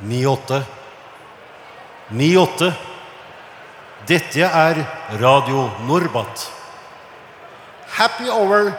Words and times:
98 0.00 0.62
98 2.10 2.72
Dette 4.06 4.42
er 4.42 4.86
Radio 5.20 5.70
Norbat. 5.86 6.50
Happy 7.86 8.28
Hour 8.28 8.72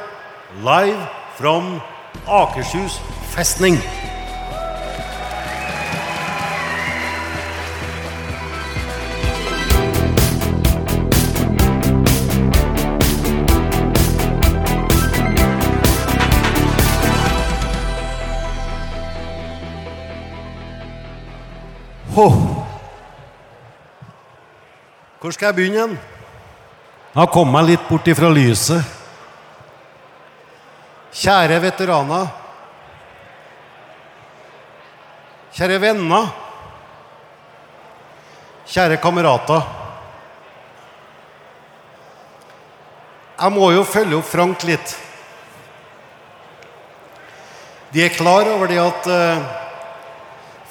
live 0.62 1.08
from 1.38 1.82
Akershus 2.28 3.00
festning. 3.32 3.80
Ho. 22.14 22.28
Hvor 25.18 25.32
skal 25.34 25.48
jeg 25.48 25.56
begynne 25.58 25.78
igjen? 25.80 25.94
Jeg 27.14 27.18
har 27.18 27.30
kommet 27.34 27.56
meg 27.56 27.72
litt 27.72 27.86
bort 27.88 28.10
ifra 28.12 28.28
lyset. 28.30 28.86
Kjære 31.14 31.58
veteraner. 31.64 32.28
Kjære 35.58 35.80
venner. 35.82 36.28
Kjære 38.70 39.00
kamerater. 39.02 39.64
Jeg 43.40 43.56
må 43.56 43.72
jo 43.74 43.88
følge 43.90 44.20
opp 44.20 44.30
Frank 44.30 44.68
litt. 44.70 44.94
De 47.94 48.06
er 48.06 48.14
klar 48.14 48.52
over 48.54 48.70
det 48.70 48.78
at 48.82 49.10
eh, 49.14 49.50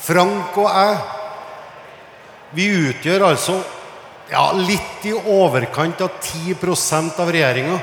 Frank 0.06 0.56
og 0.62 0.70
jeg 0.70 1.18
Vi 2.52 2.69
utgjør 2.91 3.24
altså 3.30 3.56
ja, 4.32 4.45
litt 4.57 5.04
i 5.09 5.13
overkant 5.13 6.01
av 6.04 6.18
10 6.21 6.57
av 7.21 7.30
regjeringa. 7.32 7.79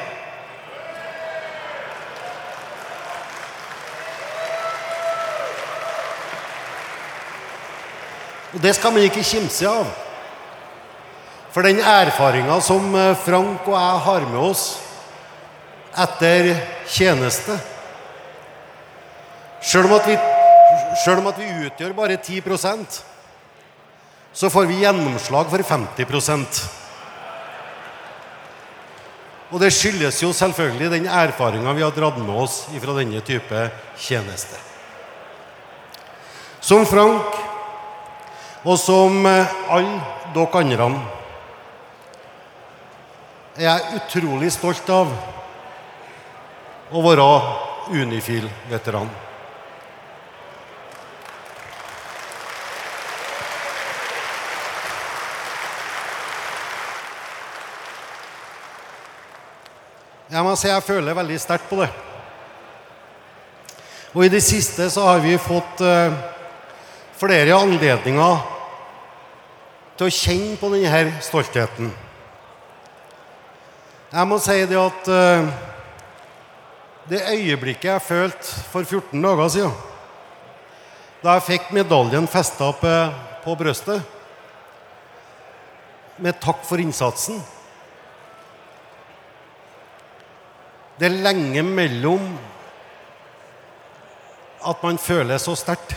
Og 8.50 8.62
det 8.64 8.74
skal 8.78 8.94
man 8.94 9.06
ikke 9.06 9.26
kimse 9.26 9.70
av. 9.70 9.90
For 11.54 11.66
den 11.66 11.82
erfaringa 11.82 12.60
som 12.62 12.94
eh, 12.94 13.18
Frank 13.26 13.66
og 13.66 13.74
jeg 13.74 14.02
har 14.06 14.26
med 14.30 14.42
oss 14.52 14.66
etter 16.00 16.52
tjeneste 16.86 17.56
Sjøl 19.66 19.90
om, 19.90 19.96
om 19.98 21.30
at 21.32 21.40
vi 21.42 21.50
utgjør 21.66 21.96
bare 21.98 22.20
10 22.22 22.38
så 24.40 24.48
får 24.50 24.70
vi 24.70 24.80
gjennomslag 24.86 25.50
for 25.52 25.66
50% 25.68 26.60
Og 29.50 29.58
det 29.60 29.72
skyldes 29.74 30.20
jo 30.22 30.30
selvfølgelig 30.36 30.92
den 30.94 31.08
erfaringa 31.10 31.74
vi 31.74 31.82
har 31.84 31.94
dratt 31.96 32.20
med 32.22 32.36
oss 32.38 32.62
fra 32.70 32.94
denne 33.00 33.20
type 33.26 33.64
tjeneste. 33.98 34.60
Som 36.62 36.86
Frank 36.86 37.40
og 38.62 38.78
som 38.78 39.26
eh, 39.26 39.56
alle 39.74 39.98
dere 40.36 40.62
andre 40.62 40.90
er 43.58 43.66
jeg 43.66 44.04
utrolig 44.04 44.52
stolt 44.54 44.94
av 44.94 45.10
å 46.94 47.02
være 47.04 47.26
Unifil-veteran. 47.90 49.10
Jeg 60.30 60.46
må 60.46 60.52
si 60.54 60.70
jeg 60.70 60.86
føler 60.86 61.16
veldig 61.18 61.40
sterkt 61.42 61.66
på 61.72 61.80
det. 61.80 61.88
Og 64.14 64.26
i 64.26 64.30
det 64.30 64.44
siste 64.46 64.86
så 64.94 65.08
har 65.08 65.24
vi 65.24 65.34
fått 65.42 65.82
eh, 65.82 66.14
flere 67.18 67.58
anledninger 67.58 68.46
til 69.98 70.06
å 70.06 70.14
kjenne 70.14 70.60
på 70.62 70.70
denne 70.76 71.18
stoltheten. 71.26 71.90
Jeg 74.14 74.30
må 74.30 74.38
si 74.42 74.62
det 74.70 74.78
at 74.78 75.12
eh, 75.18 75.50
det 77.10 77.26
øyeblikket 77.34 77.90
jeg 77.96 78.08
følte 78.12 78.64
for 78.70 78.86
14 78.86 79.26
dager 79.26 79.54
siden, 79.58 79.78
da 81.26 81.40
jeg 81.40 81.48
fikk 81.56 81.72
medaljen 81.74 82.30
festa 82.30 82.70
på, 82.78 82.98
på 83.42 83.58
brøstet 83.58 84.06
med 86.22 86.38
takk 86.38 86.62
for 86.68 86.78
innsatsen 86.78 87.42
Det 91.00 91.08
er 91.08 91.22
lenge 91.24 91.62
mellom 91.64 92.24
at 94.68 94.82
man 94.84 94.98
føler 95.00 95.40
så 95.40 95.54
sterkt 95.56 95.94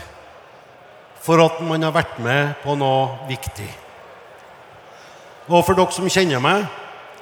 for 1.23 1.43
at 1.43 1.59
man 1.63 1.83
har 1.83 1.91
vært 1.95 2.21
med 2.23 2.53
på 2.63 2.75
noe 2.79 3.27
viktig. 3.27 3.67
Og 5.51 5.59
for 5.67 5.75
dere 5.75 5.91
som 5.91 6.07
kjenner 6.07 6.39
meg, 6.43 6.63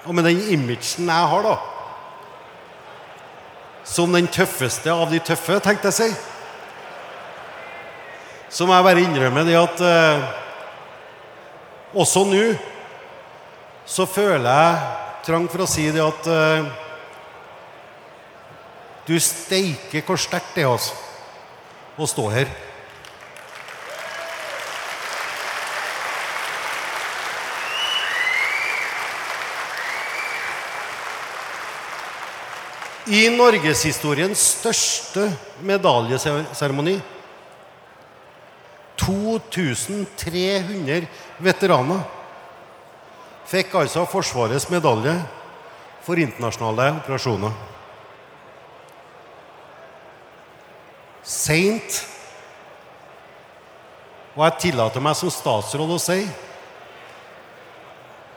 og 0.05 0.13
med 0.13 0.29
den 0.29 0.43
imagen 0.53 1.09
jeg 1.09 1.29
har, 1.33 1.45
da 1.45 1.57
Som 3.85 4.13
den 4.13 4.27
tøffeste 4.29 4.93
av 4.93 5.09
de 5.09 5.19
tøffe, 5.19 5.57
tenkte 5.59 5.89
jeg 5.89 5.93
å 5.93 5.97
si. 5.97 6.09
Så 8.49 8.67
må 8.67 8.75
jeg 8.77 8.85
bare 8.85 9.01
innrømme 9.01 9.43
det 9.47 9.57
at 9.57 9.81
eh, 9.81 10.29
også 11.97 12.23
nå 12.29 12.43
så 13.89 14.05
føler 14.05 14.45
jeg 14.45 15.25
trang 15.25 15.49
for 15.49 15.65
å 15.65 15.69
si 15.69 15.89
det 15.91 16.03
at 16.03 16.29
eh, 16.29 16.69
du 19.07 19.15
steike 19.19 20.03
hvor 20.05 20.19
sterkt 20.21 20.55
det 20.55 20.65
er 20.65 20.71
altså, 20.71 20.97
å 21.97 22.07
stå 22.09 22.27
her. 22.33 22.51
I 33.11 33.25
norgeshistoriens 33.33 34.41
største 34.61 35.25
medaljeseremoni 35.67 36.93
2300 39.01 41.09
veteraner 41.41 42.05
fikk 43.51 43.73
altså 43.81 44.05
Forsvarets 44.07 44.69
medalje 44.71 45.17
for 46.05 46.21
internasjonale 46.21 46.87
operasjoner. 47.01 47.70
Seint. 51.31 52.01
Og 54.35 54.43
jeg 54.43 54.57
tillater 54.65 55.03
meg 55.03 55.15
som 55.15 55.31
statsråd 55.31 55.91
å 55.91 55.99
si 55.99 56.21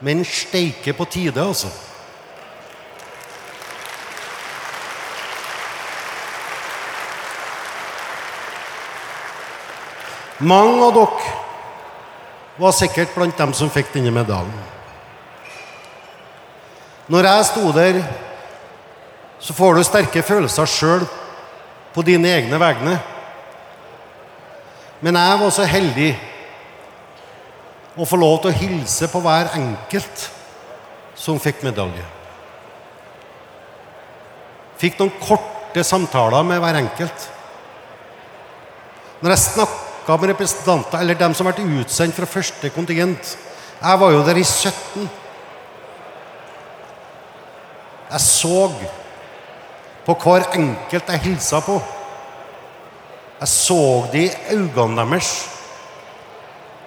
Men 0.03 0.25
steike 0.27 0.91
på 0.95 1.05
tide, 1.07 1.39
altså. 1.39 1.69
Mange 10.43 10.83
av 10.83 10.91
dere 10.97 11.35
var 12.59 12.75
sikkert 12.75 13.13
blant 13.15 13.37
dem 13.39 13.53
som 13.55 13.71
fikk 13.71 13.93
denne 13.93 14.11
medaljen. 14.13 14.65
Når 17.07 17.27
jeg 17.29 17.47
sto 17.47 17.71
der, 17.75 18.01
så 19.39 19.55
får 19.55 19.79
du 19.79 19.83
sterke 19.87 20.23
følelser 20.27 20.69
sjøl 20.69 21.07
på 21.95 22.03
dine 22.03 22.27
egne 22.35 22.59
vegne. 22.59 22.97
Men 24.99 25.19
jeg 25.19 25.39
var 25.39 25.53
så 25.53 25.67
heldig 25.69 26.09
å 27.95 28.07
få 28.07 28.19
lov 28.19 28.41
til 28.43 28.51
å 28.51 28.59
hilse 28.59 29.07
på 29.07 29.21
hver 29.23 29.53
enkelt 29.55 30.25
som 31.15 31.39
fikk 31.39 31.63
medalje. 31.63 32.03
Fikk 34.81 34.99
noen 34.99 35.13
korte 35.21 35.83
samtaler 35.87 36.43
med 36.43 36.59
hver 36.63 36.81
enkelt. 36.81 37.29
Når 39.23 39.31
jeg 39.31 39.43
snakka 39.45 40.17
med 40.19 40.33
representanter, 40.33 40.99
eller 40.99 41.19
dem 41.19 41.35
som 41.37 41.47
ble 41.47 41.69
utsendt 41.79 42.17
fra 42.17 42.27
første 42.29 42.69
kontingent 42.75 43.37
Jeg 43.75 43.99
var 43.99 44.11
jo 44.11 44.21
der 44.23 44.37
i 44.39 44.43
17. 44.43 45.07
Jeg 48.11 48.21
så 48.23 48.59
på 50.05 50.15
hver 50.21 50.45
enkelt 50.53 51.09
jeg 51.09 51.23
hilsa 51.25 51.59
på. 51.65 51.79
Jeg 53.39 53.51
så 53.51 53.81
det 54.13 54.23
i 54.23 54.55
øynene 54.55 55.01
deres, 55.01 55.31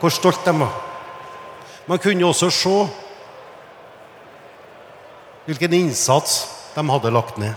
hvor 0.00 0.14
stolt 0.14 0.44
de 0.46 0.54
var. 0.60 0.74
Man 1.88 1.98
kunne 1.98 2.26
også 2.26 2.50
se 2.50 2.76
hvilken 5.46 5.72
innsats 5.72 6.48
de 6.76 6.84
hadde 6.90 7.10
lagt 7.10 7.38
ned. 7.38 7.54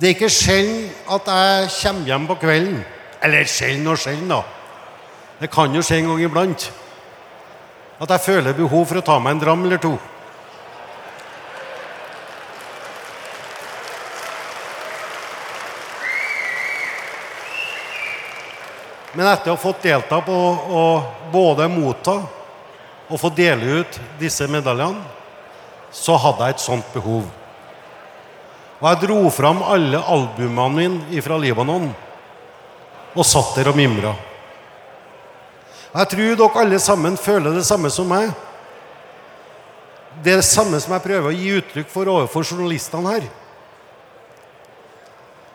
Det 0.00 0.08
er 0.08 0.14
ikke 0.16 0.32
sjelden 0.32 0.88
at 1.12 1.28
jeg 1.28 1.68
kommer 1.82 2.06
hjem 2.08 2.24
på 2.26 2.34
kvelden 2.34 2.80
Eller 3.22 3.44
sjelden 3.46 3.86
og 3.86 3.98
sjelden, 3.98 4.28
da. 4.28 4.40
Det 5.40 5.50
kan 5.50 5.74
jo 5.74 5.82
skje 5.82 6.00
en 6.02 6.08
gang 6.10 6.24
iblant 6.24 6.72
at 8.02 8.10
jeg 8.10 8.20
føler 8.20 8.56
behov 8.56 8.88
for 8.90 8.98
å 8.98 9.04
ta 9.06 9.18
meg 9.22 9.36
en 9.36 9.40
dram 9.40 9.62
eller 9.64 9.78
to. 9.80 9.92
Men 19.14 19.28
etter 19.30 19.52
å 19.52 19.54
ha 19.54 19.62
fått 19.62 19.84
delta 19.86 20.18
på 20.24 20.34
å 20.34 20.84
både 21.32 21.68
motta 21.70 22.16
og 23.06 23.20
få 23.20 23.30
dele 23.34 23.80
ut 23.80 23.98
disse 24.18 24.46
medaljene, 24.50 25.02
så 25.94 26.16
hadde 26.18 26.48
jeg 26.48 26.56
et 26.56 26.64
sånt 26.64 26.94
behov. 26.94 27.26
Og 28.80 28.88
jeg 28.88 29.02
dro 29.04 29.18
fram 29.30 29.62
alle 29.62 30.00
albumene 30.02 30.74
mine 30.74 31.22
fra 31.22 31.38
Libanon 31.38 31.92
og 33.14 33.26
satt 33.26 33.54
der 33.54 33.70
og 33.70 33.78
mimra. 33.78 34.16
Jeg 35.94 36.10
tror 36.10 36.34
dere 36.40 36.64
alle 36.64 36.80
sammen 36.82 37.14
føler 37.16 37.54
det 37.54 37.62
samme 37.68 37.90
som 37.94 38.08
meg. 38.10 38.32
Det 40.24 40.32
er 40.32 40.42
det 40.42 40.48
samme 40.48 40.80
som 40.82 40.96
jeg 40.96 41.04
prøver 41.04 41.30
å 41.30 41.36
gi 41.36 41.52
uttrykk 41.60 41.90
for 41.90 42.10
overfor 42.10 42.42
journalistene 42.42 43.14
her. 43.14 43.28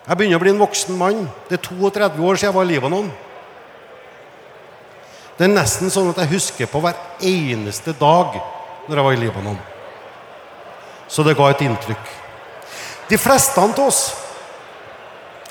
Jeg 0.08 0.18
begynner 0.18 0.40
å 0.40 0.44
bli 0.46 0.54
en 0.54 0.62
voksen 0.64 0.96
mann. 0.98 1.26
Det 1.50 1.60
er 1.60 1.66
32 1.68 2.24
år 2.24 2.40
siden 2.40 2.48
jeg 2.48 2.56
var 2.56 2.66
i 2.66 2.72
Libanon. 2.72 3.12
Det 5.40 5.46
er 5.48 5.54
nesten 5.56 5.88
sånn 5.88 6.10
at 6.12 6.18
jeg 6.20 6.34
husker 6.34 6.68
på 6.68 6.82
hver 6.84 6.98
eneste 7.24 7.94
dag 7.96 8.34
når 8.90 8.98
jeg 8.98 9.06
var 9.06 9.14
i 9.16 9.20
Libanon. 9.22 9.60
Så 11.08 11.24
det 11.24 11.38
ga 11.40 11.48
et 11.48 11.64
inntrykk. 11.64 12.10
De 13.08 13.18
fleste 13.18 13.56
av 13.64 13.80
oss, 13.80 14.02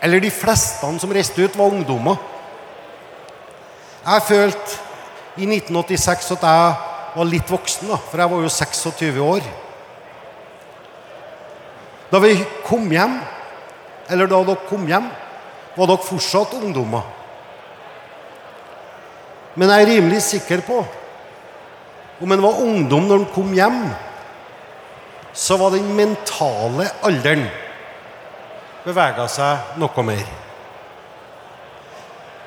eller 0.05 0.21
de 0.21 0.29
fleste 0.29 0.93
som 1.01 1.17
reiste 1.17 1.41
ut, 1.41 1.57
var 1.57 1.73
ungdommer. 1.73 2.21
Jeg 4.05 4.27
følte 4.29 4.77
i 5.41 5.49
1986 5.49 6.35
at 6.37 6.47
jeg 6.51 6.77
var 7.17 7.33
litt 7.33 7.49
voksen, 7.49 7.89
da, 7.89 7.97
for 7.97 8.21
jeg 8.21 8.35
var 8.35 8.45
jo 8.45 8.55
26 8.61 9.25
år. 9.25 9.53
Da 12.13 12.21
vi 12.29 12.37
kom 12.69 12.93
hjem, 12.93 13.23
eller 14.13 14.29
da 14.29 14.45
dere 14.53 14.69
kom 14.69 14.85
hjem, 14.85 15.09
var 15.81 15.89
dere 15.89 16.11
fortsatt 16.13 16.61
ungdommer. 16.61 17.17
Men 19.59 19.73
jeg 19.73 19.83
er 19.83 19.91
rimelig 19.97 20.23
sikker 20.23 20.63
på 20.63 20.83
om 22.19 22.33
en 22.35 22.43
var 22.43 22.61
ungdom 22.63 23.07
når 23.07 23.21
en 23.21 23.31
kom 23.31 23.51
hjem, 23.55 23.79
så 25.35 25.55
var 25.59 25.75
den 25.75 25.87
mentale 25.95 26.89
alderen 27.07 27.45
bevega 28.83 29.27
seg 29.31 29.79
noe 29.79 30.05
mer. 30.07 30.25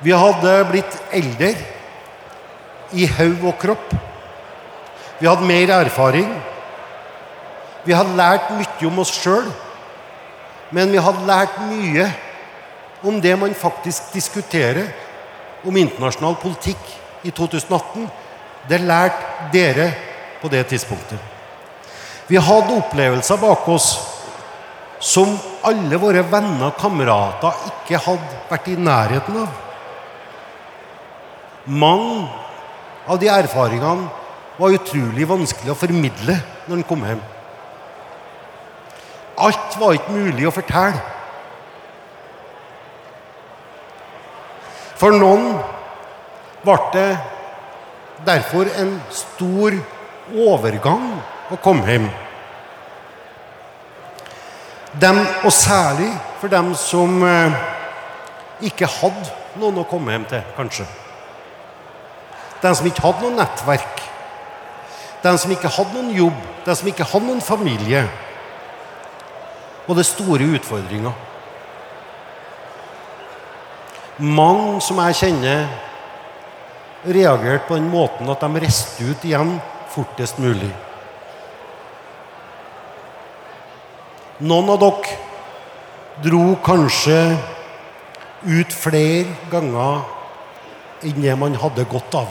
Vi 0.02 0.12
hadde 0.12 0.54
blitt 0.68 0.96
eldre 1.14 1.52
i 2.92 3.06
haug 3.16 3.44
og 3.48 3.56
kropp. 3.62 3.92
Vi 5.20 5.28
hadde 5.28 5.46
mer 5.46 5.72
erfaring. 5.76 6.32
Vi 7.86 7.94
hadde 7.94 8.16
lært 8.18 8.50
mye 8.56 8.88
om 8.88 8.98
oss 9.04 9.12
sjøl. 9.14 9.46
Men 10.74 10.92
vi 10.92 11.00
hadde 11.00 11.28
lært 11.28 11.60
mye 11.68 12.08
om 13.06 13.20
det 13.22 13.36
man 13.38 13.54
faktisk 13.56 14.10
diskuterer 14.12 14.90
om 15.64 15.78
internasjonal 15.78 16.36
politikk 16.42 17.01
i 17.22 17.30
2018. 17.30 18.08
Det 18.68 18.80
lærte 18.80 19.50
dere 19.52 19.90
på 20.42 20.50
det 20.50 20.66
tidspunktet. 20.70 21.18
Vi 22.28 22.38
hadde 22.38 22.78
opplevelser 22.78 23.40
bak 23.42 23.68
oss 23.68 23.88
som 25.02 25.34
alle 25.66 25.98
våre 25.98 26.22
venner 26.30 26.68
og 26.68 26.78
kamerater 26.78 27.66
ikke 27.72 27.98
hadde 28.04 28.40
vært 28.50 28.70
i 28.70 28.78
nærheten 28.78 29.40
av. 29.42 29.60
Mange 31.66 32.28
av 33.10 33.18
de 33.18 33.30
erfaringene 33.30 34.08
var 34.58 34.76
utrolig 34.76 35.26
vanskelig 35.26 35.72
å 35.74 35.78
formidle 35.78 36.36
når 36.68 36.76
en 36.78 36.86
kom 36.86 37.02
hjem. 37.06 37.22
Alt 39.42 39.78
var 39.80 39.96
ikke 39.96 40.14
mulig 40.14 40.46
å 40.46 40.54
fortelle. 40.54 41.02
For 45.00 45.14
noen 45.18 45.56
ble 46.62 46.78
det 46.94 47.10
derfor 48.26 48.70
en 48.78 48.96
stor 49.10 49.76
overgang 50.32 51.08
å 51.52 51.58
komme 51.62 51.86
hjem. 51.88 52.08
Dem, 55.02 55.18
og 55.44 55.52
særlig 55.56 56.10
for 56.40 56.52
dem 56.52 56.74
som 56.76 57.22
eh, 57.24 57.60
ikke 58.68 58.88
hadde 59.00 59.30
noen 59.60 59.80
å 59.80 59.88
komme 59.88 60.12
hjem 60.12 60.26
til, 60.28 60.42
kanskje. 60.56 60.86
De 62.62 62.70
som 62.76 62.86
ikke 62.86 63.02
hadde 63.02 63.24
noe 63.24 63.38
nettverk. 63.40 64.02
De 65.22 65.32
som 65.38 65.50
ikke 65.54 65.70
hadde 65.70 65.96
noen 65.96 66.12
jobb. 66.14 66.38
De 66.66 66.74
som 66.78 66.90
ikke 66.90 67.06
hadde 67.08 67.26
noen 67.26 67.42
familie. 67.42 68.04
Og 69.88 69.96
det 69.98 70.06
store 70.06 70.46
utfordringer. 70.58 71.14
Mange 74.22 74.78
som 74.84 75.00
jeg 75.02 75.18
kjenner, 75.18 75.66
reagerte 77.04 77.66
på 77.68 77.78
den 77.78 77.90
måten 77.90 78.30
at 78.30 78.42
de 78.42 78.62
reiste 78.62 79.04
ut 79.04 79.24
igjen 79.26 79.56
fortest 79.92 80.38
mulig. 80.42 80.70
Noen 84.42 84.70
av 84.74 84.80
dere 84.82 85.18
dro 86.22 86.56
kanskje 86.64 87.18
ut 88.42 88.74
flere 88.74 89.36
ganger 89.50 90.02
enn 91.02 91.22
det 91.22 91.34
man 91.38 91.54
hadde 91.58 91.86
godt 91.90 92.14
av. 92.18 92.30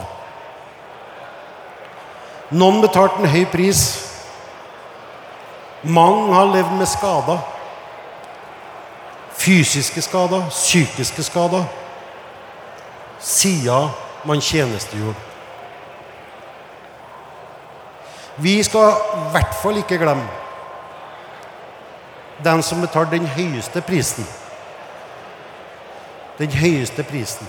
Noen 2.52 2.82
betalte 2.84 3.22
en 3.22 3.32
høy 3.32 3.46
pris. 3.48 3.82
Mange 5.82 6.34
har 6.34 6.50
levd 6.52 6.76
med 6.76 6.88
skader. 6.88 7.40
Fysiske 9.42 10.04
skader, 10.04 10.44
psykiske 10.52 11.24
skader. 11.26 11.64
Siden 13.22 13.88
man 14.24 14.40
tjenestegjorde. 14.40 15.18
Vi 18.36 18.62
skal 18.62 18.90
i 18.90 19.26
hvert 19.32 19.54
fall 19.62 19.76
ikke 19.82 19.98
glemme 20.00 20.28
den 22.44 22.62
som 22.62 22.80
betalte 22.80 23.18
den 23.18 23.26
høyeste 23.26 23.80
prisen. 23.80 24.26
Den 26.38 26.50
høyeste 26.50 27.02
prisen. 27.06 27.48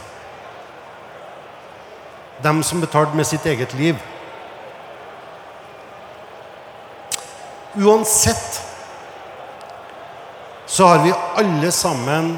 Dem 2.43 2.63
som 2.63 2.81
betalte 2.81 3.15
med 3.15 3.25
sitt 3.25 3.45
eget 3.45 3.73
liv. 3.73 3.95
Uansett 7.73 8.61
så 10.65 10.87
har 10.87 11.03
vi 11.03 11.13
alle 11.37 11.71
sammen 11.71 12.35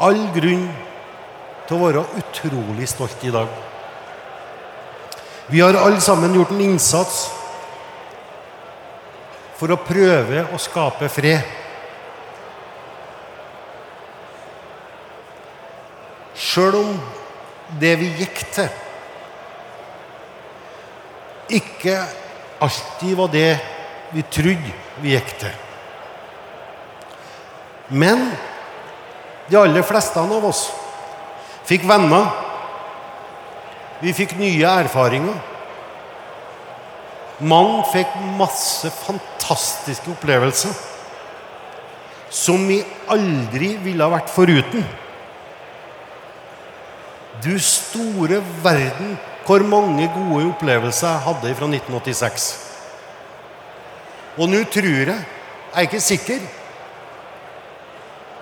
all 0.00 0.20
grunn 0.34 0.68
til 1.72 1.80
å 1.80 1.86
være 1.88 2.00
utrolig 2.20 2.86
stolt 2.90 3.22
i 3.24 3.30
dag. 3.32 3.48
Vi 5.48 5.62
har 5.62 5.76
alle 5.80 6.02
sammen 6.04 6.34
gjort 6.36 6.52
en 6.52 6.60
innsats 6.60 7.22
for 9.56 9.72
å 9.72 9.80
prøve 9.80 10.42
å 10.52 10.60
skape 10.60 11.08
fred. 11.12 11.46
Sjøl 16.36 16.76
om 16.82 16.92
det 17.80 17.94
vi 18.02 18.10
gikk 18.20 18.44
til, 18.52 18.68
ikke 21.56 21.96
alltid 22.60 23.16
var 23.16 23.32
det 23.32 23.48
vi 24.12 24.26
trodde 24.28 24.76
vi 25.00 25.16
gikk 25.16 25.34
til. 25.40 25.56
Men 27.96 28.28
de 29.48 29.60
aller 29.60 29.84
fleste 29.88 30.20
av 30.20 30.48
oss 30.52 30.66
fikk 31.68 31.86
venner. 31.88 32.30
Vi 34.02 34.14
fikk 34.16 34.34
nye 34.38 34.66
erfaringer. 34.82 35.36
Mange 37.42 37.82
fikk 37.90 38.16
masse 38.38 38.90
fantastiske 39.02 40.10
opplevelser 40.12 40.74
som 42.32 42.62
vi 42.64 42.78
aldri 43.12 43.74
ville 43.82 44.04
ha 44.04 44.14
vært 44.14 44.30
foruten. 44.32 44.84
Du 47.42 47.52
store 47.60 48.38
verden 48.62 49.16
hvor 49.42 49.64
mange 49.66 50.06
gode 50.14 50.46
opplevelser 50.52 51.08
jeg 51.08 51.24
hadde 51.26 51.54
fra 51.58 51.68
1986. 51.68 52.48
Og 54.38 54.48
nå 54.48 54.62
tror 54.72 55.12
jeg 55.12 55.24
Jeg 55.72 55.80
er 55.80 55.86
ikke 55.88 56.00
sikker, 56.04 56.40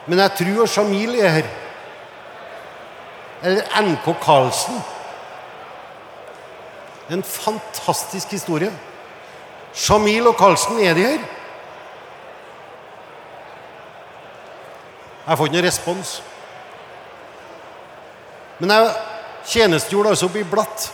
men 0.06 0.18
jeg 0.18 0.30
tror 0.38 0.66
Shamil 0.66 1.14
er 1.20 1.28
her. 1.28 1.50
Eller 3.42 3.82
NK 3.82 4.04
Karlsen. 4.22 4.82
En 7.10 7.22
fantastisk 7.22 8.30
historie. 8.30 8.72
Shamil 9.74 10.26
og 10.26 10.36
Karlsen, 10.36 10.78
er 10.78 10.94
de 10.94 11.06
her? 11.06 11.18
Jeg 15.26 15.38
får 15.38 15.46
ikke 15.46 15.56
noen 15.56 15.66
respons. 15.66 16.22
Men 18.58 18.70
jeg 18.74 18.90
tjenestegjorde 19.46 20.12
altså 20.12 20.26
oppe 20.26 20.40
i 20.42 20.48
Blatt. 20.48 20.88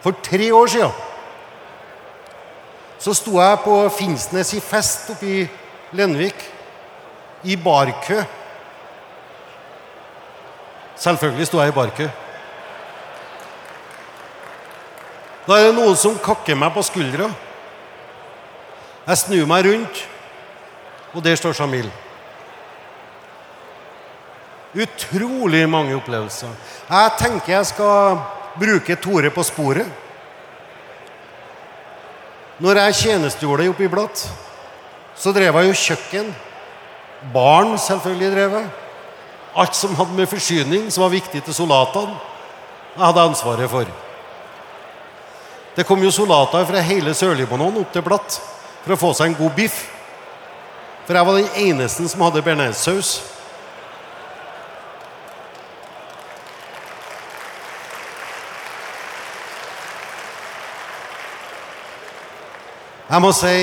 For 0.00 0.16
tre 0.24 0.48
år 0.54 0.66
siden 0.66 1.06
så 3.00 3.14
sto 3.16 3.38
jeg 3.40 3.60
på 3.64 3.76
Finnsnes 3.96 4.50
i 4.52 4.60
fest 4.60 5.08
oppe 5.14 5.28
i 5.28 5.44
Lenvik. 5.96 6.42
I 7.48 7.56
barkø. 7.56 8.18
Selvfølgelig 11.00 11.46
sto 11.48 11.60
jeg 11.62 11.72
i 11.72 11.76
barkø. 11.76 12.08
Da 15.46 15.56
er 15.56 15.70
det 15.70 15.76
noen 15.78 15.96
som 15.96 16.18
kakker 16.20 16.58
meg 16.60 16.74
på 16.74 16.84
skuldra. 16.84 17.30
Jeg 19.06 19.20
snur 19.22 19.48
meg 19.48 19.64
rundt, 19.66 20.02
og 21.14 21.24
der 21.24 21.38
står 21.40 21.56
Shamil. 21.56 21.88
Utrolig 24.76 25.64
mange 25.66 25.96
opplevelser. 25.96 26.52
Jeg 26.90 27.16
tenker 27.18 27.56
jeg 27.56 27.70
skal 27.72 28.20
bruke 28.60 28.98
Tore 29.00 29.32
på 29.34 29.42
sporet. 29.42 29.88
Når 32.60 32.82
jeg 32.84 32.94
tjenestegjorde 33.00 33.70
oppe 33.72 33.88
i 33.88 33.90
Blatt, 33.90 34.28
så 35.16 35.32
drev 35.32 35.56
jeg 35.56 35.72
jo 35.72 35.80
kjøkken. 35.80 36.30
Barn 37.32 37.78
selvfølgelig 37.80 38.32
drev 38.36 38.56
jeg. 38.60 38.70
Alt 39.54 39.74
som 39.74 39.96
hadde 39.98 40.14
med 40.14 40.28
forsyning, 40.30 40.90
som 40.90 41.02
var 41.02 41.14
viktig 41.14 41.42
til 41.42 41.54
soldatene, 41.54 42.14
jeg 42.94 43.02
hadde 43.02 43.26
ansvaret 43.30 43.70
for. 43.70 43.90
Det 45.74 45.86
kom 45.86 46.02
jo 46.02 46.10
soldater 46.14 46.66
fra 46.66 46.82
hele 46.84 47.14
Sør-Libanon 47.14 47.80
opp 47.80 47.92
til 47.94 48.04
Blatt 48.04 48.38
for 48.82 48.94
å 48.94 49.00
få 49.00 49.12
seg 49.16 49.30
en 49.30 49.38
god 49.38 49.54
biff. 49.58 49.84
For 51.06 51.16
jeg 51.16 51.26
var 51.26 51.38
den 51.38 51.60
eneste 51.66 52.06
som 52.10 52.24
hadde 52.26 52.42
bearnéssaus. 52.46 53.12
Jeg 63.10 63.22
må 63.24 63.32
si 63.34 63.54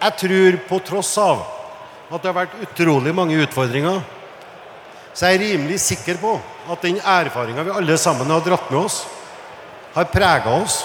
jeg 0.00 0.16
tror 0.20 0.56
på 0.68 0.78
tross 0.84 1.12
av 1.20 1.40
at 2.10 2.20
det 2.20 2.28
har 2.28 2.36
vært 2.36 2.62
utrolig 2.64 3.12
mange 3.16 3.36
utfordringer, 3.44 4.00
så 5.14 5.26
jeg 5.26 5.38
er 5.38 5.42
rimelig 5.42 5.80
sikker 5.82 6.20
på 6.22 6.36
at 6.70 6.84
den 6.86 7.00
erfaringa 7.02 7.64
vi 7.66 7.74
alle 7.74 7.96
sammen 7.98 8.30
har 8.30 8.44
dratt 8.44 8.70
med 8.70 8.84
oss, 8.84 9.02
har 9.94 10.06
prega 10.12 10.54
oss 10.62 10.84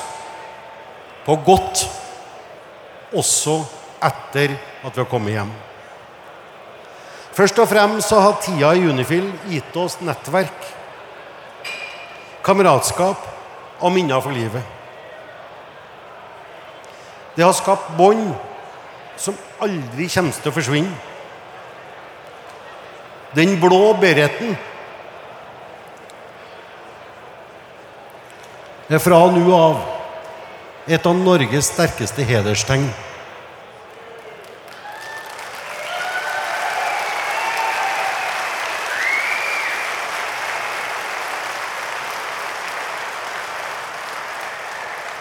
på 1.25 1.35
godt 1.45 1.85
også 3.15 3.59
etter 4.05 4.55
at 4.85 4.91
vi 4.95 5.01
har 5.01 5.09
kommet 5.09 5.35
hjem. 5.37 5.53
Først 7.35 7.59
og 7.59 7.67
fremst 7.67 8.09
så 8.09 8.21
har 8.23 8.37
tida 8.41 8.71
i 8.73 8.85
Unifil 8.87 9.27
gitt 9.51 9.75
oss 9.77 9.99
nettverk, 10.01 10.69
kameratskap 12.45 13.25
og 13.81 13.91
minner 13.93 14.21
for 14.23 14.31
livet. 14.31 14.63
Det 17.35 17.43
har 17.43 17.55
skapt 17.57 17.91
bånd 17.97 18.29
som 19.19 19.35
aldri 19.63 20.07
kommer 20.11 20.39
til 20.39 20.51
å 20.51 20.55
forsvinne. 20.55 21.14
Den 23.35 23.57
blå 23.59 23.91
bereten 23.99 24.53
er 28.87 29.01
fra 29.03 29.17
nå 29.33 29.43
av 29.51 29.81
et 30.87 31.09
av 31.09 31.17
Norges 31.19 31.67
sterkeste 31.73 32.23
hederstegn. 32.23 32.85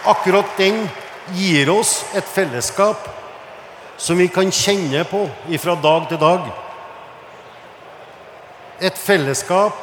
Akkurat 0.04 0.58
den 0.60 0.84
gir 1.34 1.72
oss 1.72 2.04
et 2.14 2.28
fellesskap 2.28 3.08
som 3.96 4.20
vi 4.20 4.28
kan 4.28 4.52
kjenne 4.54 5.02
på 5.08 5.26
fra 5.58 5.74
dag 5.82 6.12
til 6.12 6.22
dag. 6.22 6.52
Et 8.84 8.98
fellesskap 9.00 9.76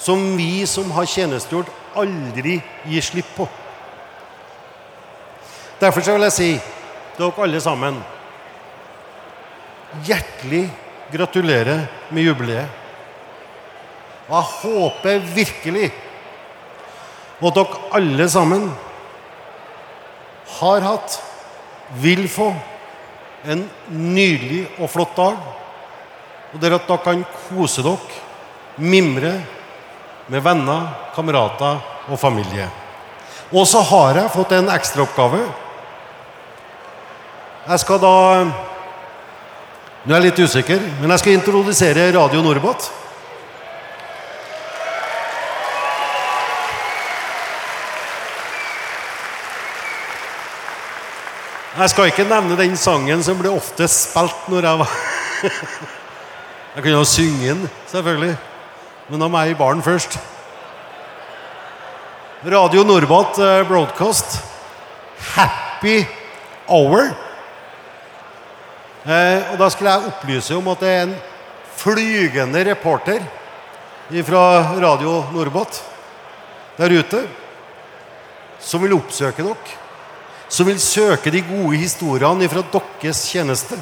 som 0.00 0.22
vi 0.38 0.64
som 0.70 0.90
har 0.96 1.08
tjenestegjort, 1.10 1.68
aldri 1.98 2.60
gir 2.88 3.04
slipp 3.04 3.34
på. 3.36 3.46
Derfor 5.80 6.04
vil 6.04 6.26
jeg 6.28 6.36
si 6.36 6.50
dere 7.18 7.44
alle 7.44 7.60
sammen 7.60 7.98
hjertelig 10.06 10.68
gratulerer 11.10 11.86
med 12.14 12.28
jubileet. 12.28 12.68
Og 14.30 14.36
jeg 14.36 14.50
håper 14.60 15.26
virkelig 15.34 15.88
at 17.40 17.56
dere 17.56 17.80
alle 17.96 18.28
sammen 18.30 18.68
har 20.60 20.84
hatt, 20.84 21.16
vil 22.00 22.28
få, 22.30 22.52
en 23.48 23.64
nydelig 23.88 24.66
og 24.78 24.90
flott 24.92 25.16
dag. 25.16 25.38
Og 26.50 26.58
der 26.62 26.74
at 26.74 26.88
dere 26.88 27.02
kan 27.04 27.24
kose 27.48 27.82
dere, 27.86 28.20
mimre 28.80 29.34
med 30.30 30.42
venner, 30.42 30.86
kamerater 31.14 31.82
og 32.10 32.18
familie. 32.18 32.68
Og 33.50 33.66
så 33.66 33.82
har 33.82 34.18
jeg 34.18 34.32
fått 34.34 34.54
en 34.54 34.70
ekstraoppgave. 34.70 35.42
Jeg 37.66 37.82
skal 37.82 38.02
da 38.02 38.16
Nå 40.00 40.14
er 40.14 40.16
jeg 40.16 40.30
litt 40.30 40.38
usikker, 40.40 40.78
men 41.02 41.12
jeg 41.12 41.20
skal 41.20 41.34
introdusere 41.36 42.06
Radio 42.14 42.40
Norbot. 42.40 42.86
Jeg 51.76 51.92
skal 51.92 52.08
ikke 52.08 52.24
nevne 52.24 52.56
den 52.56 52.80
sangen 52.80 53.20
som 53.24 53.36
ble 53.40 53.52
ofte 53.52 53.84
spilt 53.92 54.48
når 54.48 54.70
jeg 54.70 54.80
var 54.80 54.96
Jeg 56.70 56.84
kunne 56.84 57.00
jo 57.00 57.04
synge 57.04 57.48
den, 57.48 57.70
selvfølgelig. 57.90 58.36
Men 59.10 59.22
da 59.22 59.26
må 59.26 59.40
jeg 59.42 59.56
i 59.56 59.58
baren 59.58 59.82
først. 59.82 60.14
Radio 62.46 62.84
Norbat 62.86 63.40
eh, 63.42 63.64
Broadcast. 63.66 64.38
Happy 65.34 66.04
Hour. 66.68 67.10
Eh, 69.02 69.50
og 69.50 69.58
Da 69.58 69.68
skulle 69.68 69.90
jeg 69.90 70.12
opplyse 70.12 70.54
om 70.54 70.70
at 70.70 70.86
det 70.86 70.94
er 70.94 71.02
en 71.08 71.18
flygende 71.80 72.62
reporter 72.70 73.26
fra 74.26 74.44
Radio 74.78 75.24
Norbat 75.32 75.82
der 76.78 76.98
ute 76.98 77.20
som 78.60 78.82
vil 78.82 78.94
oppsøke 78.96 79.44
dere 79.46 79.78
som 80.50 80.66
vil 80.66 80.80
søke 80.82 81.30
de 81.30 81.42
gode 81.46 81.78
historiene 81.78 82.48
fra 82.50 82.62
deres 82.72 83.22
tjeneste. 83.30 83.78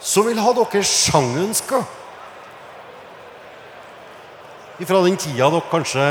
Som 0.00 0.26
vil 0.26 0.40
ha 0.40 0.52
dere 0.56 0.82
sangønsker. 0.86 1.84
Fra 4.80 5.02
den 5.04 5.18
tida 5.20 5.50
dere 5.52 5.68
kanskje 5.68 6.06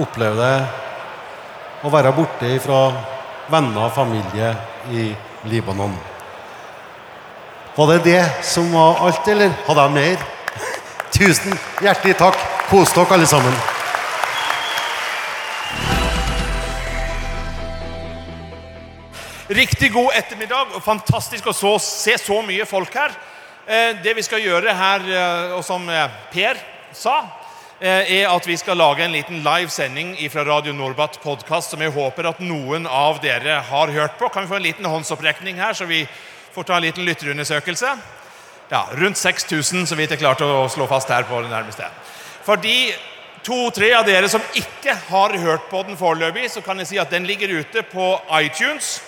opplevde 0.00 0.50
å 1.80 1.90
være 1.90 2.12
borte 2.14 2.52
fra 2.60 2.82
venner 3.50 3.86
og 3.86 3.94
familie 3.96 4.52
i 4.92 5.08
Libanon. 5.48 5.96
Var 7.76 7.92
det 7.94 8.00
det 8.04 8.22
som 8.44 8.68
var 8.74 9.00
alt, 9.06 9.28
eller 9.32 9.56
hadde 9.66 9.88
jeg 9.88 9.96
mer? 9.96 10.24
Tusen 11.16 11.56
hjertelig 11.80 12.18
takk. 12.20 12.48
Kos 12.68 12.92
dere, 12.94 13.16
alle 13.16 13.26
sammen. 13.26 13.56
Riktig 19.50 19.88
god 19.92 20.12
ettermiddag. 20.14 20.76
og 20.76 20.82
Fantastisk 20.84 21.48
å 21.50 21.52
så, 21.56 21.72
se 21.82 22.14
så 22.22 22.36
mye 22.46 22.62
folk 22.70 22.94
her. 22.94 23.14
Eh, 23.66 23.96
det 23.98 24.12
vi 24.14 24.22
skal 24.22 24.44
gjøre 24.44 24.74
her, 24.78 25.06
eh, 25.10 25.54
og 25.56 25.64
som 25.66 25.88
eh, 25.90 26.12
Per 26.30 26.60
sa, 26.94 27.16
er 27.80 28.28
at 28.28 28.44
vi 28.44 28.58
skal 28.60 28.76
lage 28.76 29.00
en 29.02 29.14
liten 29.14 29.40
live 29.40 29.72
sending 29.72 30.12
fra 30.28 30.44
Radio 30.44 30.74
Norbat 30.76 31.16
podkast 31.22 31.72
som 31.72 31.80
jeg 31.80 31.94
håper 31.94 32.28
at 32.28 32.42
noen 32.44 32.84
av 32.84 33.22
dere 33.24 33.56
har 33.70 33.94
hørt 33.94 34.18
på. 34.20 34.28
Kan 34.28 34.44
vi 34.44 34.52
få 34.52 34.58
en 34.60 34.66
liten 34.68 34.84
håndsopprekning 34.84 35.58
her, 35.58 35.72
så 35.72 35.88
vi 35.88 36.04
får 36.52 36.68
ta 36.68 36.76
en 36.76 36.84
liten 36.84 37.08
lytterundersøkelse? 37.08 37.94
Ja, 38.70 38.84
Rundt 39.00 39.18
6000, 39.18 39.88
så 39.88 39.96
vidt 39.96 40.12
jeg 40.12 40.20
klarte 40.20 40.44
å 40.44 40.68
slå 40.70 40.86
fast 40.92 41.10
her 41.10 41.24
på 41.24 41.40
det 41.40 41.50
nærmeste. 41.50 41.88
For 42.44 42.60
de 42.60 42.92
to-tre 43.42 43.94
av 43.96 44.04
dere 44.06 44.28
som 44.28 44.44
ikke 44.54 44.94
har 45.08 45.38
hørt 45.40 45.70
på 45.72 45.82
den 45.88 45.98
foreløpig, 45.98 46.52
så 46.52 46.62
kan 46.62 46.78
jeg 46.84 46.92
si 46.92 47.00
at 47.00 47.10
den 47.10 47.26
ligger 47.26 47.62
ute 47.64 47.82
på 47.88 48.12
iTunes. 48.44 49.00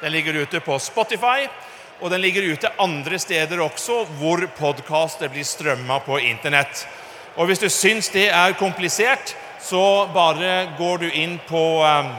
Den 0.00 0.12
ligger 0.12 0.34
ute 0.34 0.60
på 0.60 0.78
Spotify, 0.78 1.46
og 2.00 2.10
den 2.10 2.20
ligger 2.20 2.44
ute 2.52 2.68
andre 2.78 3.18
steder 3.18 3.62
også 3.64 4.02
hvor 4.18 4.42
podkaster 4.58 5.30
blir 5.32 5.44
strømma 5.44 6.02
på 6.04 6.18
Internett. 6.20 6.82
Og 7.36 7.46
Hvis 7.48 7.62
du 7.62 7.68
syns 7.72 8.10
det 8.12 8.28
er 8.28 8.58
komplisert, 8.60 9.32
så 9.60 10.06
bare 10.12 10.68
går 10.78 10.98
du 10.98 11.06
inn 11.08 11.38
på, 11.48 11.62
um, 11.80 12.10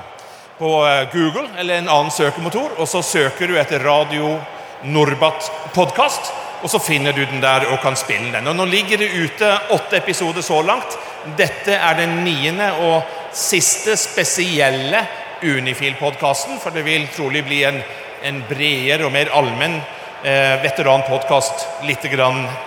på 0.58 0.72
uh, 0.82 1.06
Google 1.14 1.46
eller 1.58 1.78
en 1.78 1.90
annen 1.90 2.12
søkemotor, 2.12 2.74
og 2.78 2.90
så 2.90 3.04
søker 3.06 3.48
du 3.48 3.58
etter 3.62 3.86
Radio 3.86 4.40
Norbat 4.84 5.52
podkast. 5.74 6.34
og 6.64 6.70
så 6.70 6.80
finner 6.82 7.14
du 7.14 7.22
den 7.26 7.42
der 7.42 7.68
og 7.70 7.78
kan 7.82 7.96
spille 7.96 8.32
den. 8.34 8.48
Og 8.48 8.56
Nå 8.56 8.66
ligger 8.66 8.98
det 8.98 9.14
ute 9.14 9.52
åtte 9.70 9.98
episoder 9.98 10.42
så 10.42 10.62
langt. 10.66 10.98
Dette 11.38 11.76
er 11.78 11.94
den 11.94 12.24
niende 12.26 12.72
og 12.82 13.04
siste 13.32 13.94
spesielle 13.98 15.06
Unifil-podkasten, 15.42 16.60
for 16.60 16.72
det 16.72 16.86
vil 16.88 17.08
trolig 17.16 17.44
bli 17.46 17.64
en, 17.64 17.82
en 18.24 18.44
bredere 18.50 19.06
og 19.06 19.14
mer 19.14 19.32
allmenn 19.36 19.80
eh, 20.24 20.56
veteranpodkast 20.64 21.68
litt 21.88 22.06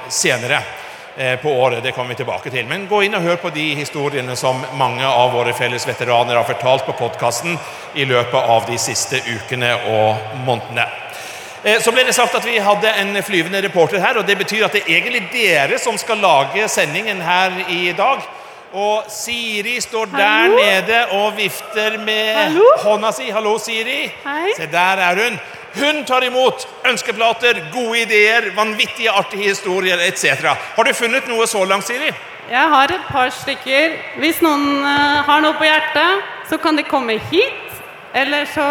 senere 0.08 0.62
eh, 1.16 1.36
på 1.40 1.50
året. 1.50 1.82
Det 1.82 1.92
kommer 1.92 2.08
vi 2.14 2.14
tilbake 2.22 2.50
til. 2.50 2.66
Men 2.66 2.88
gå 2.88 3.02
inn 3.02 3.14
og 3.14 3.22
hør 3.22 3.36
på 3.36 3.50
de 3.54 3.74
historiene 3.74 4.36
som 4.36 4.64
mange 4.78 5.06
av 5.06 5.32
våre 5.32 5.52
felles 5.52 5.86
veteraner 5.88 6.36
har 6.36 6.48
fortalt 6.48 6.86
på 6.86 6.96
podkasten 6.98 7.58
i 7.94 8.04
løpet 8.04 8.50
av 8.56 8.66
de 8.70 8.78
siste 8.78 9.22
ukene 9.26 9.74
og 9.90 10.36
månedene. 10.46 10.86
Eh, 11.62 11.80
så 11.80 11.92
ble 11.92 12.06
det 12.06 12.16
sagt 12.16 12.34
at 12.38 12.46
vi 12.46 12.58
hadde 12.58 12.92
en 13.02 13.22
flyvende 13.22 13.60
reporter 13.62 14.00
her, 14.00 14.16
og 14.18 14.26
det 14.26 14.38
betyr 14.40 14.64
at 14.64 14.76
det 14.76 14.86
er 14.86 15.00
egentlig 15.00 15.26
dere 15.32 15.78
som 15.78 15.98
skal 16.00 16.22
lage 16.22 16.68
sendingen 16.72 17.20
her 17.20 17.58
i 17.68 17.90
dag. 17.96 18.22
Og 18.72 19.04
Siri 19.10 19.80
står 19.82 20.04
der 20.12 20.26
Hallo? 20.26 20.56
nede 20.56 21.06
og 21.18 21.36
vifter 21.36 21.96
med 21.98 22.34
Hallo? 22.36 22.66
hånda 22.84 23.10
si. 23.12 23.30
Hallo, 23.30 23.58
Siri. 23.58 24.12
Hei. 24.24 24.52
Se, 24.56 24.66
der 24.70 25.02
er 25.08 25.14
hun. 25.24 25.40
Hun 25.74 26.04
tar 26.06 26.22
imot 26.26 26.66
ønskeplater, 26.86 27.60
gode 27.72 28.00
ideer, 28.02 28.50
vanvittige 28.56 29.10
artige 29.10 29.48
historier 29.48 29.98
etc. 30.06 30.44
Har 30.76 30.82
du 30.84 30.92
funnet 30.94 31.26
noe 31.30 31.46
så 31.46 31.64
langt, 31.64 31.86
Siri? 31.86 32.10
Jeg 32.50 32.68
har 32.74 32.84
et 32.94 33.06
par 33.10 33.30
stykker. 33.30 33.92
Hvis 34.18 34.40
noen 34.42 34.80
eh, 34.86 35.20
har 35.26 35.42
noe 35.44 35.54
på 35.58 35.66
hjertet, 35.66 36.24
så 36.50 36.58
kan 36.58 36.76
de 36.78 36.82
komme 36.86 37.18
hit. 37.30 37.66
Eller 38.14 38.46
så 38.50 38.66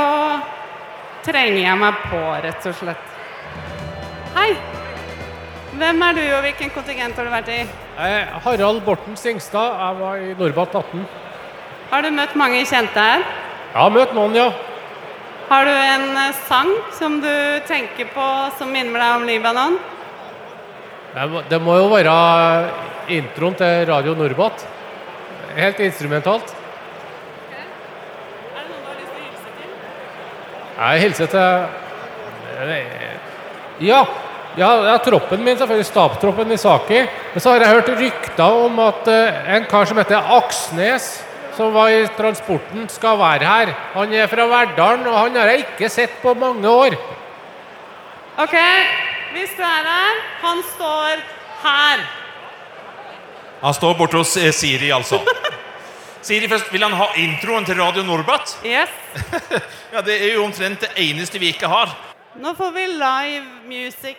trenger 1.24 1.62
jeg 1.64 1.78
meg 1.80 2.02
på, 2.12 2.20
rett 2.44 2.66
og 2.68 2.76
slett. 2.76 3.06
Hei. 4.36 4.50
Hvem 5.80 6.02
er 6.04 6.18
du, 6.18 6.24
og 6.36 6.42
hvilken 6.44 6.72
kontingent 6.76 7.16
har 7.16 7.28
du 7.28 7.32
vært 7.32 7.54
i? 7.56 7.62
Er 8.00 8.28
Harald 8.46 8.82
Borten 8.86 9.16
Singstad. 9.20 9.74
Jeg 9.80 9.96
var 10.00 10.16
i 10.24 10.34
Norbat 10.40 10.76
18. 10.80 11.06
Har 11.92 12.02
du 12.06 12.10
møtt 12.16 12.36
mange 12.40 12.62
kjente 12.70 13.00
her? 13.02 13.24
Jeg 13.74 13.80
har 13.82 13.90
møtt 13.94 14.14
noen, 14.16 14.36
ja. 14.38 14.50
Har 15.50 15.66
du 15.66 15.72
en 15.74 16.06
eh, 16.22 16.36
sang 16.48 16.70
som 16.96 17.18
du 17.24 17.32
tenker 17.68 18.06
på 18.14 18.26
som 18.60 18.70
minner 18.72 19.00
deg 19.02 19.16
om 19.18 19.26
Libanon? 19.28 19.76
Det 21.16 21.26
må- 21.32 21.44
Det 21.50 21.60
må 21.62 21.76
jo 21.78 21.88
være 21.90 22.70
introen 23.10 23.56
til 23.58 23.86
Radio 23.90 24.14
Norbat. 24.16 24.66
Helt 25.56 25.80
instrumentalt. 25.80 26.54
Er 26.54 27.66
det 28.54 28.70
noen 28.70 28.82
du 28.84 28.88
har 28.88 28.96
lyst 29.02 29.12
til 29.12 29.20
å 29.20 29.26
hilse 29.28 29.50
til? 29.58 29.70
Jeg 30.80 31.02
hilser 31.02 31.28
til 31.36 31.50
Ja, 33.88 34.06
ja, 34.60 34.70
ja 34.90 34.98
troppen 35.04 35.44
min, 35.44 35.58
selvfølgelig. 35.58 35.88
Stabstroppen 35.88 36.52
i 36.52 36.60
Saki. 36.60 37.02
Men 37.34 37.44
så 37.44 37.54
har 37.54 37.64
jeg 37.64 37.78
hørt 37.78 37.92
rykter 38.02 38.60
om 38.66 38.80
at 38.84 39.08
uh, 39.08 39.42
en 39.56 39.68
kar 39.72 39.88
som 39.90 40.00
heter 40.02 40.34
Aksnes, 40.38 41.10
som 41.58 41.74
var 41.76 41.92
i 41.92 42.04
transporten, 42.18 42.88
skal 42.92 43.20
være 43.20 43.48
her. 43.48 43.74
Han 43.96 44.14
er 44.14 44.30
fra 44.32 44.48
Verdalen, 44.52 45.08
og 45.08 45.18
han 45.18 45.40
har 45.40 45.54
jeg 45.54 45.66
ikke 45.66 45.90
sett 45.92 46.20
på 46.22 46.36
mange 46.38 46.70
år. 46.70 46.96
Ok, 48.40 48.56
hvis 49.34 49.56
du 49.58 49.64
er 49.64 49.88
her, 49.88 50.22
han 50.44 50.64
står 50.76 51.24
her. 51.64 52.06
Han 53.60 53.76
står 53.76 53.98
borte 54.00 54.20
hos 54.22 54.38
eh, 54.40 54.54
Siri, 54.56 54.92
altså. 54.96 55.20
Siri, 56.28 56.48
først, 56.48 56.72
Vil 56.72 56.84
han 56.84 56.96
ha 56.96 57.10
introen 57.20 57.66
til 57.68 57.80
Radio 57.82 58.04
Norbat? 58.08 58.60
Yes. 58.64 58.92
Ja, 59.94 60.02
Det 60.06 60.16
er 60.22 60.36
jo 60.36 60.44
omtrent 60.46 60.84
det 60.86 60.92
eneste 61.02 61.40
vi 61.42 61.50
ikke 61.50 61.68
har. 61.68 61.92
Nå 62.38 62.52
får 62.54 62.72
vi 62.72 62.86
live 62.88 63.46
music. 63.66 64.18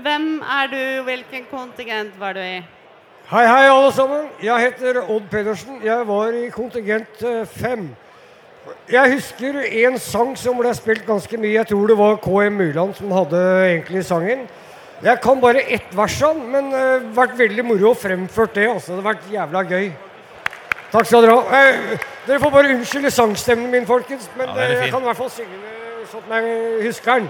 Hvem 0.00 0.40
er 0.40 0.70
du, 0.72 1.02
hvilken 1.04 1.44
kontingent 1.50 2.14
var 2.20 2.32
du 2.32 2.40
i? 2.40 2.62
Hei, 3.28 3.42
hei, 3.44 3.66
alle 3.68 3.92
sammen. 3.92 4.30
Jeg 4.42 4.62
heter 4.64 5.02
Odd 5.02 5.26
Pedersen. 5.30 5.82
Jeg 5.84 6.06
var 6.08 6.32
i 6.32 6.48
kontingent 6.54 7.20
eh, 7.20 7.42
fem. 7.44 7.90
Jeg 8.88 9.12
husker 9.12 9.60
en 9.66 9.98
sang 10.00 10.32
som 10.40 10.56
ble 10.56 10.72
spilt 10.78 11.04
ganske 11.06 11.36
mye. 11.36 11.52
Jeg 11.58 11.68
tror 11.68 11.92
det 11.92 11.98
var 12.00 12.16
KM 12.24 12.56
Myrland 12.62 12.96
som 12.96 13.12
hadde 13.12 13.44
egentlig 13.66 14.04
sangen. 14.08 14.48
Jeg 15.04 15.20
kan 15.20 15.40
bare 15.40 15.66
ett 15.68 15.92
vers 15.92 16.16
av 16.24 16.34
den, 16.38 16.48
men 16.50 16.72
det 16.72 16.80
har 16.80 17.08
vært 17.20 17.38
veldig 17.44 17.68
moro 17.74 17.92
å 17.92 17.98
fremført 18.06 18.56
det. 18.56 18.70
Altså. 18.72 18.94
Det 18.94 19.02
har 19.02 19.10
vært 19.12 19.32
jævla 19.36 19.66
gøy. 19.68 19.90
Takk 20.96 21.12
skal 21.12 21.26
dere 21.26 21.36
ha. 21.36 21.60
Eh, 21.60 22.04
dere 22.24 22.40
får 22.40 22.56
bare 22.56 22.76
unnskylde 22.78 23.12
sangstemmen 23.12 23.68
min, 23.74 23.88
folkens. 23.88 24.30
Men 24.38 24.48
Ja, 24.48 24.62
det 24.62 24.70
eh, 24.70 24.86
jeg 24.86 24.94
kan 24.96 25.04
i 25.04 25.10
hvert 25.12 25.20
fall 25.26 25.34
synge 25.34 25.58
den 25.60 25.75
sånn 26.16 26.32
jeg 26.32 26.86
husker 26.86 27.20
den. 27.20 27.28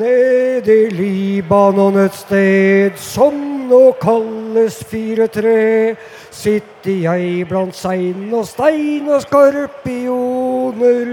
Nede 0.00 0.72
i 0.72 0.88
Libanon 0.92 1.96
et 2.02 2.14
sted 2.16 2.92
som 3.00 3.34
nå 3.70 3.92
kalles 4.02 4.84
fire 4.90 5.26
tre, 5.30 5.94
sitter 6.30 6.92
jeg 7.04 7.48
blant 7.48 7.76
sein 7.76 8.34
og 8.34 8.46
stein 8.48 9.08
og 9.08 9.22
skorpioner. 9.26 11.06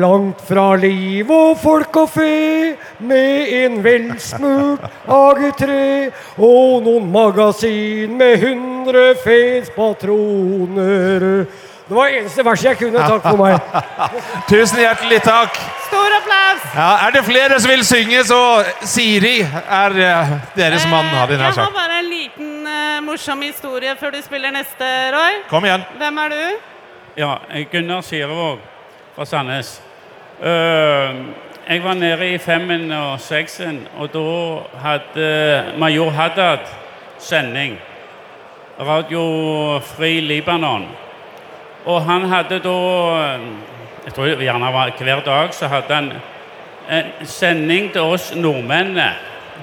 Langt 0.00 0.40
fra 0.46 0.76
liv 0.78 1.30
og 1.32 1.58
folk 1.60 1.96
og 2.00 2.08
fe, 2.14 2.76
med 3.02 3.48
en 3.60 3.84
velsmurt 3.84 4.80
AG3 5.10 5.70
og 6.38 6.82
noen 6.86 7.12
magasin 7.12 8.16
med 8.16 8.38
hundre 8.46 9.14
fedspatroner. 9.24 11.46
Det 11.88 11.94
var 11.94 12.06
det 12.06 12.18
eneste 12.18 12.44
verset 12.44 12.64
jeg 12.64 12.78
kunne. 12.80 12.98
Takk 12.98 13.22
for 13.22 13.38
meg. 13.38 13.60
Tusen 14.50 14.80
hjertelig 14.82 15.20
takk. 15.22 15.58
Stor 15.86 16.16
applaus! 16.16 16.64
Ja, 16.74 16.88
Er 17.06 17.12
det 17.14 17.22
flere 17.24 17.60
som 17.60 17.70
vil 17.70 17.84
synge, 17.86 18.24
så 18.26 18.40
Siri 18.82 19.36
er 19.40 19.94
eh, 19.94 20.32
deres 20.56 20.86
mann. 20.90 21.06
Eh, 21.06 21.14
hadde 21.14 21.32
jeg 21.32 21.44
jeg 21.44 21.54
har 21.62 21.70
bare 21.76 22.00
en 22.00 22.10
liten 22.10 22.66
uh, 22.66 23.04
morsom 23.06 23.42
historie 23.42 23.94
før 24.00 24.10
du 24.10 24.18
spiller 24.22 24.50
neste, 24.50 24.90
Roy. 25.14 25.38
Kom 25.48 25.64
igjen. 25.64 25.86
Hvem 25.96 26.18
er 26.24 26.34
du? 26.34 26.42
Ja, 27.16 27.32
Gunnar 27.72 28.00
Sirevåg 28.00 28.58
fra 29.14 29.24
Sandnes. 29.24 29.80
Uh, 30.42 31.22
jeg 31.68 31.84
var 31.84 31.94
nede 31.94 32.34
i 32.34 32.38
femmen 32.38 32.90
og 32.92 33.20
seksen, 33.20 33.84
og 33.98 34.10
da 34.10 34.26
hadde 34.82 35.64
major 35.78 36.10
Haddad 36.10 36.66
sending. 37.18 37.78
Radio 38.80 39.78
Fri 39.78 40.20
Libanon. 40.20 41.05
Og 41.86 42.02
han 42.02 42.24
hadde 42.24 42.58
da 42.58 42.78
Jeg 44.06 44.14
tror 44.14 44.42
gjerne 44.42 44.72
var 44.72 44.90
hver 44.98 45.20
dag 45.26 45.54
så 45.54 45.66
hadde 45.66 45.94
han 45.94 46.12
en 46.90 47.26
sending 47.26 47.90
til 47.92 48.00
oss 48.00 48.34
nordmennene. 48.34 49.08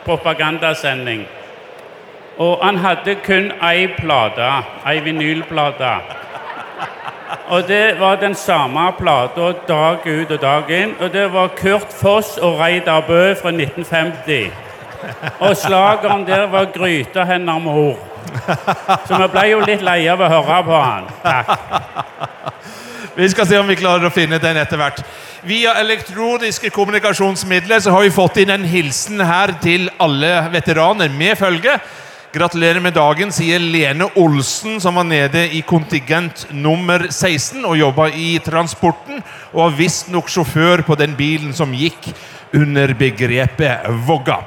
Propagandasending. 0.06 1.24
Og 2.38 2.60
han 2.66 2.78
hadde 2.78 3.16
kun 3.24 3.52
ei 3.64 3.88
plate, 3.88 4.50
ei 4.90 5.00
vinylplate. 5.00 5.94
Og 7.48 7.68
det 7.68 8.00
var 8.00 8.16
den 8.16 8.36
samme 8.36 8.92
plata 8.98 9.54
dag 9.68 10.08
ut 10.08 10.32
og 10.32 10.42
dag 10.42 10.70
inn. 10.70 10.96
Og 11.00 11.14
det 11.14 11.34
var 11.34 11.48
Kurt 11.48 11.94
Foss 12.02 12.38
og 12.38 12.60
Reidar 12.60 13.02
Bø 13.08 13.34
fra 13.42 13.52
1950. 13.52 14.52
Og 15.40 15.58
slageren 15.58 16.28
der 16.28 16.48
var 16.48 16.66
'Gryta 16.66 17.24
hender 17.24 17.60
mor'. 17.60 18.13
Så 19.08 19.20
vi 19.20 19.28
ble 19.34 19.46
jo 19.52 19.62
litt 19.66 19.84
leie 19.86 20.12
av 20.14 20.22
å 20.22 20.32
høre 20.32 20.60
på 20.68 20.82
han. 20.84 21.10
Takk. 21.24 21.54
Vi 23.16 23.28
skal 23.30 23.46
se 23.46 23.60
om 23.62 23.68
vi 23.70 23.76
klarer 23.78 24.08
å 24.08 24.14
finne 24.14 24.40
den 24.42 24.58
etter 24.58 24.80
hvert. 24.80 25.04
Via 25.46 25.76
elektroniske 25.78 26.72
kommunikasjonsmidler 26.74 27.84
så 27.84 27.92
har 27.94 28.02
vi 28.02 28.14
fått 28.16 28.40
inn 28.42 28.50
en 28.50 28.64
hilsen 28.66 29.22
her 29.22 29.54
til 29.62 29.86
alle 30.02 30.32
veteraner 30.50 31.14
med 31.14 31.38
følge. 31.38 31.76
Gratulerer 32.34 32.82
med 32.82 32.96
dagen, 32.98 33.30
sier 33.30 33.62
Lene 33.62 34.08
Olsen, 34.18 34.80
som 34.82 34.98
var 34.98 35.06
nede 35.06 35.44
i 35.54 35.62
kontingent 35.62 36.48
nummer 36.50 37.06
16 37.12 37.62
og 37.62 37.78
jobba 37.78 38.08
i 38.18 38.40
transporten, 38.42 39.22
og 39.52 39.60
var 39.60 39.78
visstnok 39.78 40.34
sjåfør 40.34 40.82
på 40.88 40.98
den 40.98 41.14
bilen 41.20 41.54
som 41.54 41.76
gikk 41.78 42.10
under 42.58 42.96
begrepet 42.98 43.86
Vågga. 44.08 44.40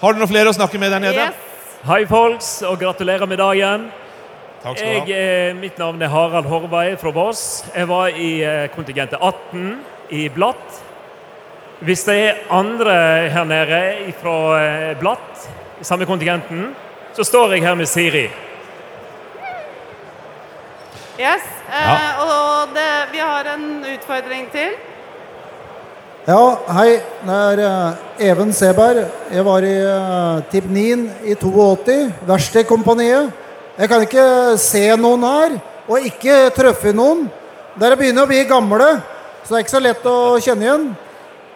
Har 0.00 0.16
du 0.16 0.22
noen 0.22 0.32
flere 0.32 0.48
å 0.48 0.56
snakke 0.56 0.80
med 0.80 0.96
der 0.96 1.04
nede? 1.04 1.28
Yes. 1.28 1.47
Hei, 1.86 2.06
folks, 2.10 2.62
og 2.66 2.80
gratulerer 2.80 3.26
med 3.30 3.38
dagen. 3.38 3.84
Takk 4.64 4.80
skal 4.80 4.88
du 4.88 4.98
ha. 4.98 5.04
Jeg, 5.06 5.52
mitt 5.60 5.76
navn 5.78 6.00
er 6.02 6.10
Harald 6.10 6.48
Horvei 6.50 6.96
fra 6.98 7.12
Voss. 7.14 7.42
Jeg 7.70 7.86
var 7.86 8.10
i 8.18 8.30
eh, 8.42 8.64
kontingentet 8.74 9.20
18 9.22 9.76
i 10.10 10.24
Blatt. 10.34 10.80
Hvis 11.86 12.02
det 12.08 12.16
er 12.24 12.40
andre 12.50 12.96
her 13.30 13.46
nede 13.46 14.10
fra 14.18 14.34
eh, 14.58 14.96
Blatt, 14.98 15.46
samme 15.86 16.08
kontingenten, 16.10 16.72
så 17.14 17.22
står 17.22 17.54
jeg 17.54 17.62
her 17.68 17.78
med 17.78 17.86
Siri. 17.86 18.26
Yes. 21.14 21.46
Eh, 21.70 22.26
Og 22.26 22.74
det, 22.74 22.90
vi 23.14 23.22
har 23.22 23.54
en 23.54 23.68
utfordring 23.94 24.50
til. 24.50 24.74
Ja, 26.28 26.58
hei. 26.76 26.98
Det 27.24 27.34
er 27.34 27.60
eh, 27.64 28.26
Even 28.28 28.50
Seberg. 28.52 28.98
Jeg 29.32 29.44
var 29.46 29.64
i 29.64 29.76
uh, 29.80 30.42
Tibnin 30.52 31.06
i 31.24 31.32
82, 31.32 32.10
Verkstedkompaniet. 32.28 33.30
Jeg 33.78 33.88
kan 33.88 34.04
ikke 34.04 34.26
se 34.60 34.82
noen 35.00 35.24
her, 35.24 35.54
og 35.88 36.04
ikke 36.04 36.50
treffe 36.52 36.92
noen. 36.92 37.22
Dere 37.80 37.96
begynner 37.96 38.26
å 38.26 38.28
bli 38.28 38.42
gamle, 38.44 38.90
så 39.40 39.54
det 39.54 39.56
er 39.56 39.64
ikke 39.64 39.72
så 39.72 39.82
lett 39.86 40.10
å 40.10 40.18
kjenne 40.44 40.68
igjen. 40.68 40.84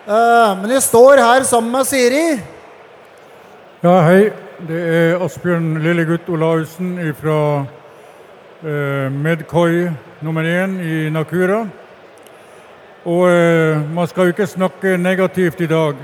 Eh, 0.07 0.57
men 0.63 0.73
jeg 0.79 0.87
står 0.87 1.21
her 1.21 1.45
sammen 1.51 1.77
med 1.77 1.91
Siri. 1.93 2.25
Ja, 3.85 3.99
hei. 4.09 4.33
Det 4.65 4.81
er 4.97 5.21
Asbjørn 5.27 5.83
Lillegutt 5.85 6.33
Olaussen 6.33 6.97
fra 7.21 7.39
eh, 8.65 9.13
Medkoi 9.13 9.91
nummer 10.25 10.49
én 10.49 10.81
i 10.81 11.07
Nakura. 11.13 11.67
Og 13.03 13.27
eh, 13.27 13.81
man 13.95 14.07
skal 14.07 14.29
jo 14.29 14.33
ikke 14.37 14.47
snakke 14.47 14.97
negativt 14.97 15.61
i 15.61 15.67
dag, 15.67 15.97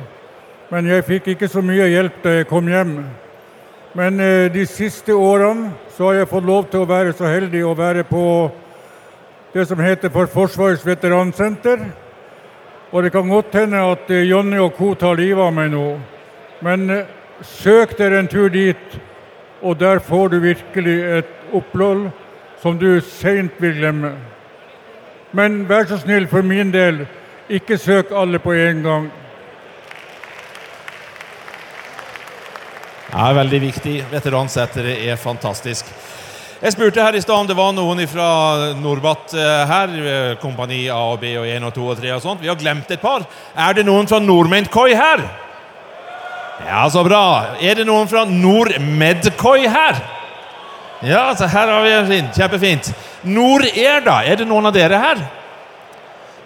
men 0.70 0.86
jeg 0.90 1.04
fikk 1.06 1.28
ikke 1.32 1.48
så 1.48 1.62
mye 1.62 1.86
hjelp 1.86 2.16
da 2.24 2.32
jeg 2.40 2.48
kom 2.50 2.66
hjem. 2.66 2.96
Men 3.94 4.18
eh, 4.20 4.48
de 4.50 4.64
siste 4.66 5.14
årene 5.14 5.70
så 5.94 6.08
har 6.08 6.18
jeg 6.18 6.30
fått 6.32 6.48
lov 6.48 6.66
til 6.72 6.82
å 6.82 6.88
være 6.90 7.12
så 7.14 7.30
heldig 7.30 7.62
å 7.64 7.76
være 7.78 8.02
på 8.08 8.24
det 9.54 9.68
som 9.70 9.78
heter 9.78 10.10
for 10.10 10.26
Forsvarets 10.32 10.86
veteransenter. 10.86 11.84
Og 12.90 13.04
det 13.04 13.12
kan 13.14 13.30
godt 13.30 13.54
hende 13.54 13.84
at 13.92 14.10
eh, 14.10 14.26
Jonny 14.26 14.58
og 14.58 14.74
co. 14.74 14.90
tar 14.98 15.20
livet 15.20 15.44
av 15.44 15.54
meg 15.54 15.70
nå. 15.70 15.84
Men 16.66 17.04
søk 17.46 17.94
dere 18.00 18.18
en 18.18 18.30
tur 18.30 18.50
dit, 18.50 18.98
og 19.62 19.78
der 19.78 20.02
får 20.02 20.34
du 20.34 20.40
virkelig 20.42 20.98
et 21.20 21.54
opphold 21.54 22.08
som 22.58 22.74
du 22.78 22.98
seint 23.06 23.54
vil 23.62 23.78
glemme. 23.78 24.16
Men 25.36 25.64
vær 25.68 25.88
så 25.88 25.98
snill 26.00 26.28
for 26.30 26.46
min 26.46 26.70
del, 26.72 27.02
ikke 27.52 27.76
søk 27.80 28.12
alle 28.16 28.40
på 28.40 28.54
en 28.56 28.84
gang. 28.84 29.08
Det 33.08 33.24
er 33.24 33.36
veldig 33.36 33.60
viktig. 33.60 33.96
Veteransettere 34.12 34.94
er 35.08 35.16
fantastisk. 35.20 35.88
Jeg 36.58 36.74
spurte 36.74 37.02
her 37.02 37.14
i 37.14 37.20
stad 37.22 37.38
om 37.38 37.46
det 37.46 37.56
var 37.56 37.70
noen 37.76 38.00
fra 38.10 38.28
Norbat 38.74 39.34
eh, 39.38 39.70
her. 39.70 39.92
eh, 40.02 40.32
Kompani 40.42 40.88
A 40.90 40.98
og 41.12 41.20
B 41.22 41.30
og 41.38 41.46
1 41.46 41.68
og 41.68 41.74
2 41.76 41.84
og 41.92 42.00
3 42.00 42.12
og 42.16 42.24
sånt. 42.24 42.42
Vi 42.42 42.50
har 42.50 42.58
glemt 42.58 42.90
et 42.90 43.00
par. 43.00 43.24
Er 43.54 43.76
det 43.78 43.86
noen 43.86 44.08
fra 44.10 44.18
Nordmentkoi 44.18 44.90
her? 44.98 45.22
Ja, 46.66 46.82
så 46.90 47.04
bra. 47.06 47.22
Er 47.62 47.78
det 47.78 47.86
noen 47.86 48.10
fra 48.10 48.24
Nordmedkoi 48.26 49.68
her? 49.70 50.00
Ja, 51.00 51.34
så 51.36 51.46
her 51.46 51.68
har 51.68 51.82
vi 51.82 51.92
en 51.92 52.08
fin. 52.08 52.28
Kjempefint. 52.34 52.92
Nord-Air, 53.22 54.00
da? 54.02 54.16
Er 54.26 54.40
det 54.40 54.48
noen 54.48 54.66
av 54.66 54.74
dere 54.74 54.98
her? 54.98 55.20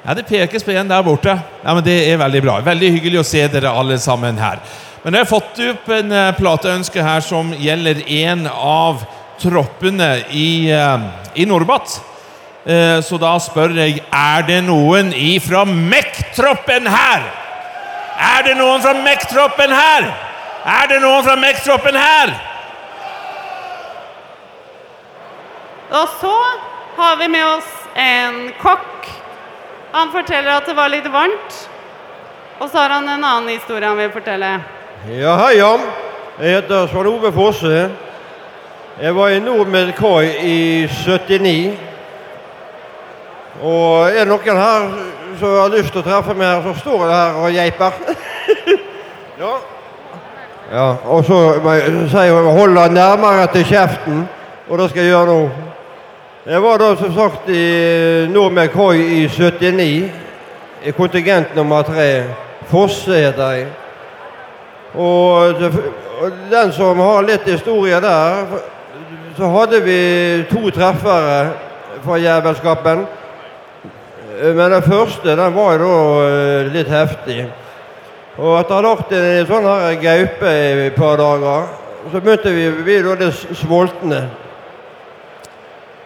Ja, 0.03 0.15
Det 0.15 0.27
pekes 0.29 0.65
på 0.65 0.75
en 0.77 0.89
der 0.89 1.03
borte. 1.03 1.39
Ja, 1.65 1.75
men 1.75 1.85
Det 1.85 2.13
er 2.13 2.17
veldig 2.21 2.43
bra. 2.43 2.61
Veldig 2.61 2.91
hyggelig 2.99 3.21
å 3.21 3.25
se 3.25 3.47
dere 3.49 3.71
alle 3.71 3.99
sammen 3.99 4.39
her. 4.39 4.59
Men 5.05 5.15
jeg 5.15 5.25
har 5.25 5.31
fått 5.31 5.59
opp 5.71 5.89
en 5.89 6.13
eh, 6.13 6.35
plateønske 6.37 7.03
her 7.03 7.21
som 7.21 7.53
gjelder 7.59 8.05
en 8.07 8.47
av 8.47 9.03
troppene 9.41 10.23
i, 10.31 10.71
eh, 10.71 10.99
i 11.35 11.47
Norbat. 11.49 11.97
Eh, 12.67 13.01
så 13.03 13.19
da 13.19 13.33
spør 13.43 13.75
jeg 13.81 14.03
er 14.13 14.43
det 14.47 14.61
noen 14.63 15.11
ifra 15.17 15.65
MEC-troppen 15.65 16.87
her. 16.87 17.25
Er 18.21 18.45
det 18.47 18.57
noen 18.61 18.85
fra 18.85 18.93
MEC-troppen 18.95 19.75
her? 19.75 20.07
Er 20.63 20.87
det 20.93 21.01
noen 21.03 21.25
fra 21.25 21.35
MEC-troppen 21.41 21.99
her? 21.99 22.52
Og 25.93 26.09
så 26.21 26.37
har 26.97 27.17
vi 27.17 27.29
med 27.29 27.45
oss 27.45 27.73
en 27.95 28.53
kokk. 28.63 29.09
Han 29.93 30.13
forteller 30.13 30.55
at 30.57 30.67
det 30.67 30.77
var 30.77 30.89
litt 30.89 31.09
varmt. 31.13 31.59
Og 32.59 32.71
så 32.71 32.79
har 32.79 32.95
han 32.97 33.09
en 33.09 33.25
annen 33.25 33.49
historie 33.53 33.89
han 33.89 33.99
vil 33.99 34.13
fortelle. 34.15 34.55
Ja, 35.13 35.35
hei, 35.37 35.59
Jan. 35.59 35.85
Jeg 36.39 36.55
heter 36.57 36.87
Svein 36.89 37.11
Ove 37.11 37.33
Fosse. 37.33 37.91
Jeg 39.03 39.17
var 39.17 39.29
i 39.29 39.41
Nordmed 39.41 39.93
Kai 39.99 40.31
i 40.41 40.87
79. 40.89 41.75
Og 43.61 44.09
er 44.09 44.23
det 44.23 44.29
noen 44.31 44.63
her 44.63 44.87
som 45.41 45.59
har 45.59 45.75
lyst 45.75 45.93
til 45.93 46.01
å 46.01 46.07
treffe 46.07 46.37
meg 46.39 46.65
så 46.65 46.73
står 46.81 47.05
jeg 47.05 47.19
her 47.19 47.43
og 47.43 47.59
geiper. 47.59 48.01
ja. 49.43 49.53
ja. 50.73 50.87
Og 51.05 51.25
så 51.29 51.43
sier 52.15 52.31
jeg 52.31 52.57
'hold 52.57 52.79
jeg 52.79 52.97
nærmere 52.97 53.47
til 53.53 53.69
kjeften, 53.75 54.25
og 54.69 54.79
det 54.79 54.91
skal 54.91 55.03
jeg 55.03 55.13
gjøre 55.13 55.27
nå. 55.27 55.72
Jeg 56.47 56.59
var 56.63 56.79
da 56.79 56.97
som 56.99 57.13
sagt 57.15 57.51
i 57.55 58.27
Nordmed 58.27 58.73
Kai 58.75 58.99
i 58.99 59.29
79. 59.31 60.11
I 60.83 60.91
kontingent 60.91 61.55
nummer 61.55 61.85
tre. 61.87 62.25
Fosse 62.67 63.15
heter 63.15 63.53
jeg. 63.55 63.69
Og 64.99 65.55
den 66.51 66.75
som 66.75 66.99
har 66.99 67.23
litt 67.23 67.47
historie 67.47 68.03
der, 68.03 68.59
så 69.39 69.53
hadde 69.55 69.85
vi 69.87 70.01
to 70.51 70.65
treffere 70.75 71.55
fra 72.03 72.19
jævelskapen. 72.19 73.07
Men 74.43 74.67
den 74.75 74.83
første 74.83 75.39
den 75.39 75.55
var 75.55 75.79
jo 75.79 75.87
da 75.87 76.27
eh, 76.27 76.75
litt 76.75 76.91
heftig. 76.91 77.41
Og 78.35 78.59
etter 78.59 78.75
å 78.75 78.83
ha 78.83 78.89
lagt 78.91 79.15
en 79.15 79.47
sånn 79.47 79.71
her 79.77 79.99
gaupe 80.03 80.59
i 80.59 80.87
et 80.91 80.99
par 80.99 81.23
dager, 81.23 81.75
så 82.11 82.19
begynte 82.19 82.59
vi 82.59 82.71
bli 82.83 83.03
da 83.07 83.21
litt 83.29 83.59
sultne. 83.63 84.25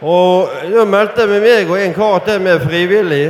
Og 0.01 0.49
da 0.73 0.85
meldte 0.85 1.25
jeg 1.25 1.41
meg 1.41 1.71
og 1.71 1.81
en 1.81 1.95
kar 1.97 2.19
til 2.27 2.41
med 2.45 2.61
frivillig. 2.61 3.27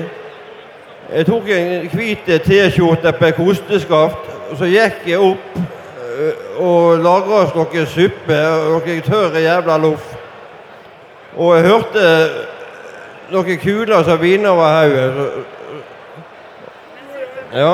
Jeg 1.12 1.26
tok 1.26 1.48
en 1.54 1.88
hvit 1.92 2.26
T-skjorte 2.42 3.12
på 3.14 3.30
kosteskaft, 3.36 4.24
og 4.50 4.56
så 4.58 4.66
gikk 4.66 5.04
jeg 5.06 5.22
opp 5.22 5.58
eh, 5.60 6.40
og 6.58 6.98
lagra 7.04 7.44
oss 7.44 7.54
noe 7.54 7.84
suppe 7.86 8.40
og 8.40 8.80
noe 8.88 8.96
tørre 9.06 9.44
jævla 9.44 9.76
loff. 9.78 10.08
Og 11.36 11.54
jeg 11.54 11.68
hørte 11.68 12.08
noen 13.30 13.62
kuler 13.62 14.02
som 14.02 14.18
viner 14.20 14.50
over 14.50 14.74
hodet. 14.82 15.46
Ja. 17.54 17.72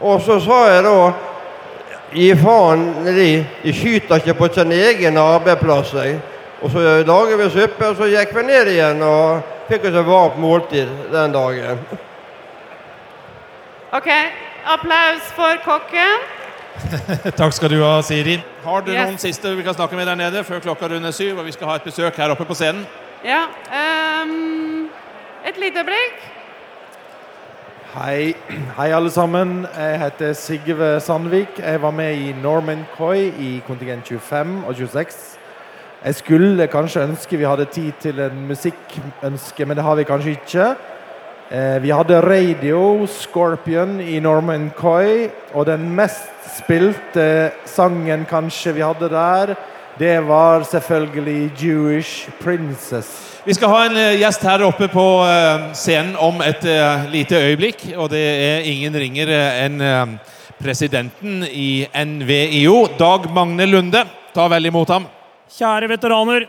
Og 0.00 0.20
så 0.24 0.40
sa 0.40 0.64
jeg 0.72 0.82
da 0.88 0.96
Gi 2.14 2.28
faen 2.38 2.82
de. 3.02 3.30
De 3.64 3.72
skyter 3.74 4.20
ikke 4.20 4.36
på 4.38 4.48
sin 4.54 4.72
egen 4.72 5.16
arbeidsplass. 5.18 5.94
Og 6.64 6.70
så 6.72 6.80
lager 7.04 7.36
vi 7.36 7.48
suppe, 7.52 7.88
og 7.90 7.96
så 7.98 8.06
gikk 8.08 8.30
vi 8.38 8.42
ned 8.48 8.70
igjen 8.72 9.02
og 9.04 9.42
fikk 9.68 9.84
oss 9.90 9.98
et 10.00 10.06
varmt 10.08 10.38
måltid 10.40 10.88
den 11.12 11.34
dagen. 11.34 11.82
Ok, 13.92 14.08
applaus 14.72 15.28
for 15.36 15.60
kokken. 15.64 16.24
Takk 17.38 17.52
skal 17.54 17.70
du 17.70 17.76
ha, 17.84 17.98
Siri. 18.02 18.38
Har 18.64 18.80
du 18.82 18.90
Yes. 18.90 19.04
noen 19.06 19.20
siste 19.22 19.52
vi 19.56 19.62
kan 19.62 19.76
snakke 19.76 19.94
med 19.96 20.08
der 20.08 20.16
nede 20.18 20.40
før 20.44 20.58
klokka 20.64 20.88
runder 20.90 21.12
syv? 21.14 21.38
Og 21.38 21.44
vi 21.46 21.52
skal 21.52 21.68
ha 21.68 21.76
et 21.78 21.84
besøk 21.86 22.16
her 22.16 22.32
oppe 22.32 22.44
på 22.48 22.54
scenen. 22.56 22.86
Ja, 23.24 23.44
Um, 24.24 24.88
et 25.48 25.56
lite 25.60 25.78
øyeblikk. 25.84 26.18
Hei. 27.94 28.34
Hei, 28.76 28.88
alle 28.90 29.10
sammen. 29.10 29.66
Jeg 29.76 30.00
heter 30.00 30.32
Sigve 30.32 31.00
Sandvik. 31.00 31.58
Jeg 31.58 31.82
var 31.82 31.90
med 31.90 32.14
i 32.16 32.32
Norman 32.42 32.86
Coy 32.96 33.28
i 33.38 33.62
kontingent 33.66 34.08
25 34.08 34.64
og 34.66 34.74
26. 34.74 35.38
Jeg 36.04 36.18
skulle 36.18 36.66
kanskje 36.68 37.00
ønske 37.06 37.38
vi 37.40 37.46
hadde 37.48 37.64
tid 37.72 37.92
til 38.02 38.18
en 38.20 38.42
musikkønske, 38.44 39.64
men 39.64 39.78
det 39.78 39.84
har 39.86 39.94
vi 39.96 40.04
kanskje 40.04 40.34
ikke. 40.34 40.66
Eh, 41.48 41.78
vi 41.80 41.94
hadde 41.96 42.18
Radio 42.20 43.06
Scorpion 43.08 43.94
i 44.00 44.18
Norman 44.20 44.66
Coy, 44.76 45.30
og 45.54 45.64
den 45.66 45.86
mest 45.96 46.28
spilte 46.58 47.54
sangen 47.64 48.26
kanskje 48.28 48.74
vi 48.76 48.84
hadde 48.84 49.08
der, 49.08 49.54
det 49.98 50.28
var 50.28 50.66
selvfølgelig 50.68 51.52
Jewish 51.62 52.28
Princess. 52.42 53.40
Vi 53.46 53.56
skal 53.56 53.72
ha 53.72 53.80
en 53.88 53.96
eh, 53.96 54.20
gjest 54.20 54.44
her 54.44 54.66
oppe 54.68 54.90
på 54.92 55.08
eh, 55.24 55.72
scenen 55.72 56.20
om 56.20 56.44
et 56.44 56.68
lite 57.16 57.40
øyeblikk. 57.40 57.94
Og 57.96 58.12
det 58.12 58.24
er 58.28 58.68
ingen 58.68 58.92
ringere 58.92 59.42
enn 59.64 59.80
presidenten 60.60 61.46
i 61.48 61.86
NVIO, 61.96 62.90
Dag 63.00 63.32
Magne 63.32 63.72
Lunde. 63.72 64.04
Ta 64.36 64.50
vel 64.52 64.68
imot 64.68 64.92
ham. 64.92 65.13
Kjære 65.52 65.88
veteraner. 65.88 66.46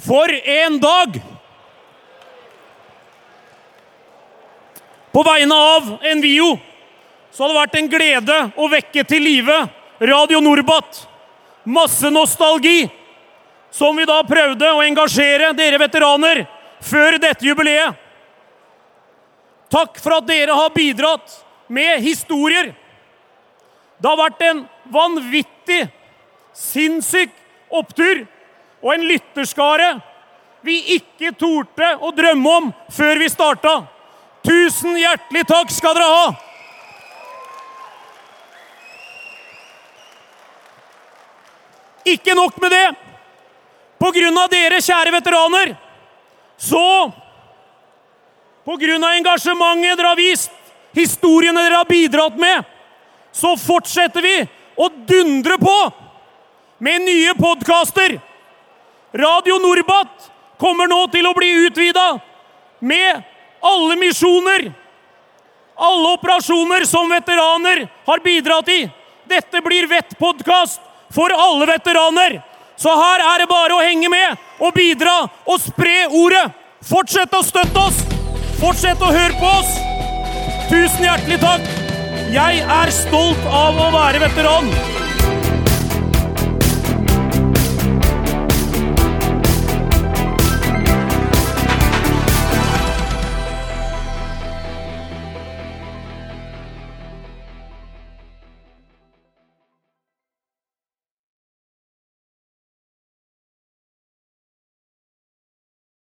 For 0.00 0.32
en 0.32 0.80
dag! 0.80 1.20
På 5.12 5.22
vegne 5.22 5.54
av 5.54 5.90
Envio 6.08 6.54
så 7.32 7.44
har 7.44 7.52
det 7.52 7.60
vært 7.60 7.78
en 7.78 7.90
glede 7.92 8.38
å 8.56 8.68
vekke 8.72 9.04
til 9.08 9.24
live 9.24 9.58
Radio 10.00 10.40
Norbat. 10.40 11.02
Masse 11.64 12.10
nostalgi, 12.10 12.88
som 13.70 13.96
vi 13.96 14.08
da 14.08 14.18
prøvde 14.26 14.72
å 14.72 14.82
engasjere 14.84 15.52
dere 15.56 15.80
veteraner 15.80 16.42
før 16.82 17.18
dette 17.22 17.46
jubileet. 17.46 17.94
Takk 19.72 20.00
for 20.02 20.18
at 20.18 20.28
dere 20.28 20.56
har 20.56 20.72
bidratt 20.74 21.38
med 21.72 22.02
historier. 22.04 22.72
Det 23.96 24.08
har 24.10 24.18
vært 24.18 24.42
en 24.44 24.64
vanvittig, 24.92 25.86
sinnssyk 26.56 27.32
opptur 27.72 28.24
og 28.82 28.94
en 28.94 29.06
lytterskare 29.08 29.94
vi 30.62 30.78
ikke 30.96 31.32
torde 31.38 31.88
å 32.02 32.12
drømme 32.14 32.56
om 32.58 32.70
før 32.92 33.18
vi 33.18 33.28
starta. 33.30 33.82
Tusen 34.46 34.96
hjertelig 34.98 35.44
takk 35.50 35.70
skal 35.74 35.96
dere 35.98 36.10
ha! 36.10 36.26
Ikke 42.12 42.34
nok 42.34 42.56
med 42.62 42.74
det. 42.74 42.86
På 44.02 44.10
grunn 44.10 44.38
av 44.38 44.48
dere, 44.50 44.80
kjære 44.82 45.14
veteraner, 45.14 45.76
så 46.58 47.12
På 48.62 48.76
grunn 48.78 49.02
av 49.02 49.16
engasjementet 49.18 49.98
dere 49.98 50.10
har 50.12 50.18
vist 50.18 50.52
historiene 50.94 51.64
dere 51.64 51.80
har 51.80 51.88
bidratt 51.88 52.36
med, 52.38 52.62
så 53.34 53.56
fortsetter 53.58 54.22
vi 54.22 54.36
å 54.78 54.86
dundre 55.08 55.56
på 55.58 55.74
med 56.82 57.02
nye 57.02 57.34
podkaster. 57.34 58.20
Radio 59.12 59.58
Norbat 59.58 60.30
kommer 60.58 60.88
nå 60.90 61.04
til 61.14 61.26
å 61.28 61.34
bli 61.36 61.50
utvida 61.66 62.06
med 62.82 63.20
alle 63.62 63.98
misjoner, 64.00 64.64
alle 65.78 66.14
operasjoner 66.16 66.82
som 66.88 67.12
veteraner 67.12 67.84
har 68.06 68.22
bidratt 68.24 68.72
i. 68.74 68.80
Dette 69.30 69.62
blir 69.62 69.86
Vett-podkast 69.86 70.82
for 71.14 71.30
alle 71.30 71.68
veteraner. 71.70 72.40
Så 72.76 72.90
her 72.98 73.22
er 73.28 73.44
det 73.44 73.50
bare 73.52 73.76
å 73.76 73.84
henge 73.84 74.10
med 74.10 74.42
og 74.58 74.74
bidra 74.74 75.14
og 75.46 75.62
spre 75.62 76.08
ordet. 76.08 76.48
Fortsett 76.82 77.38
å 77.38 77.44
støtte 77.46 77.78
oss. 77.78 78.00
Fortsett 78.58 79.06
å 79.06 79.12
høre 79.14 79.38
på 79.38 79.54
oss. 79.60 79.78
Tusen 80.66 81.06
hjertelig 81.06 81.38
takk. 81.46 81.70
Jeg 82.34 82.66
er 82.80 82.94
stolt 82.96 83.46
av 83.46 83.78
å 83.86 83.92
være 83.94 84.24
veteran. 84.26 85.01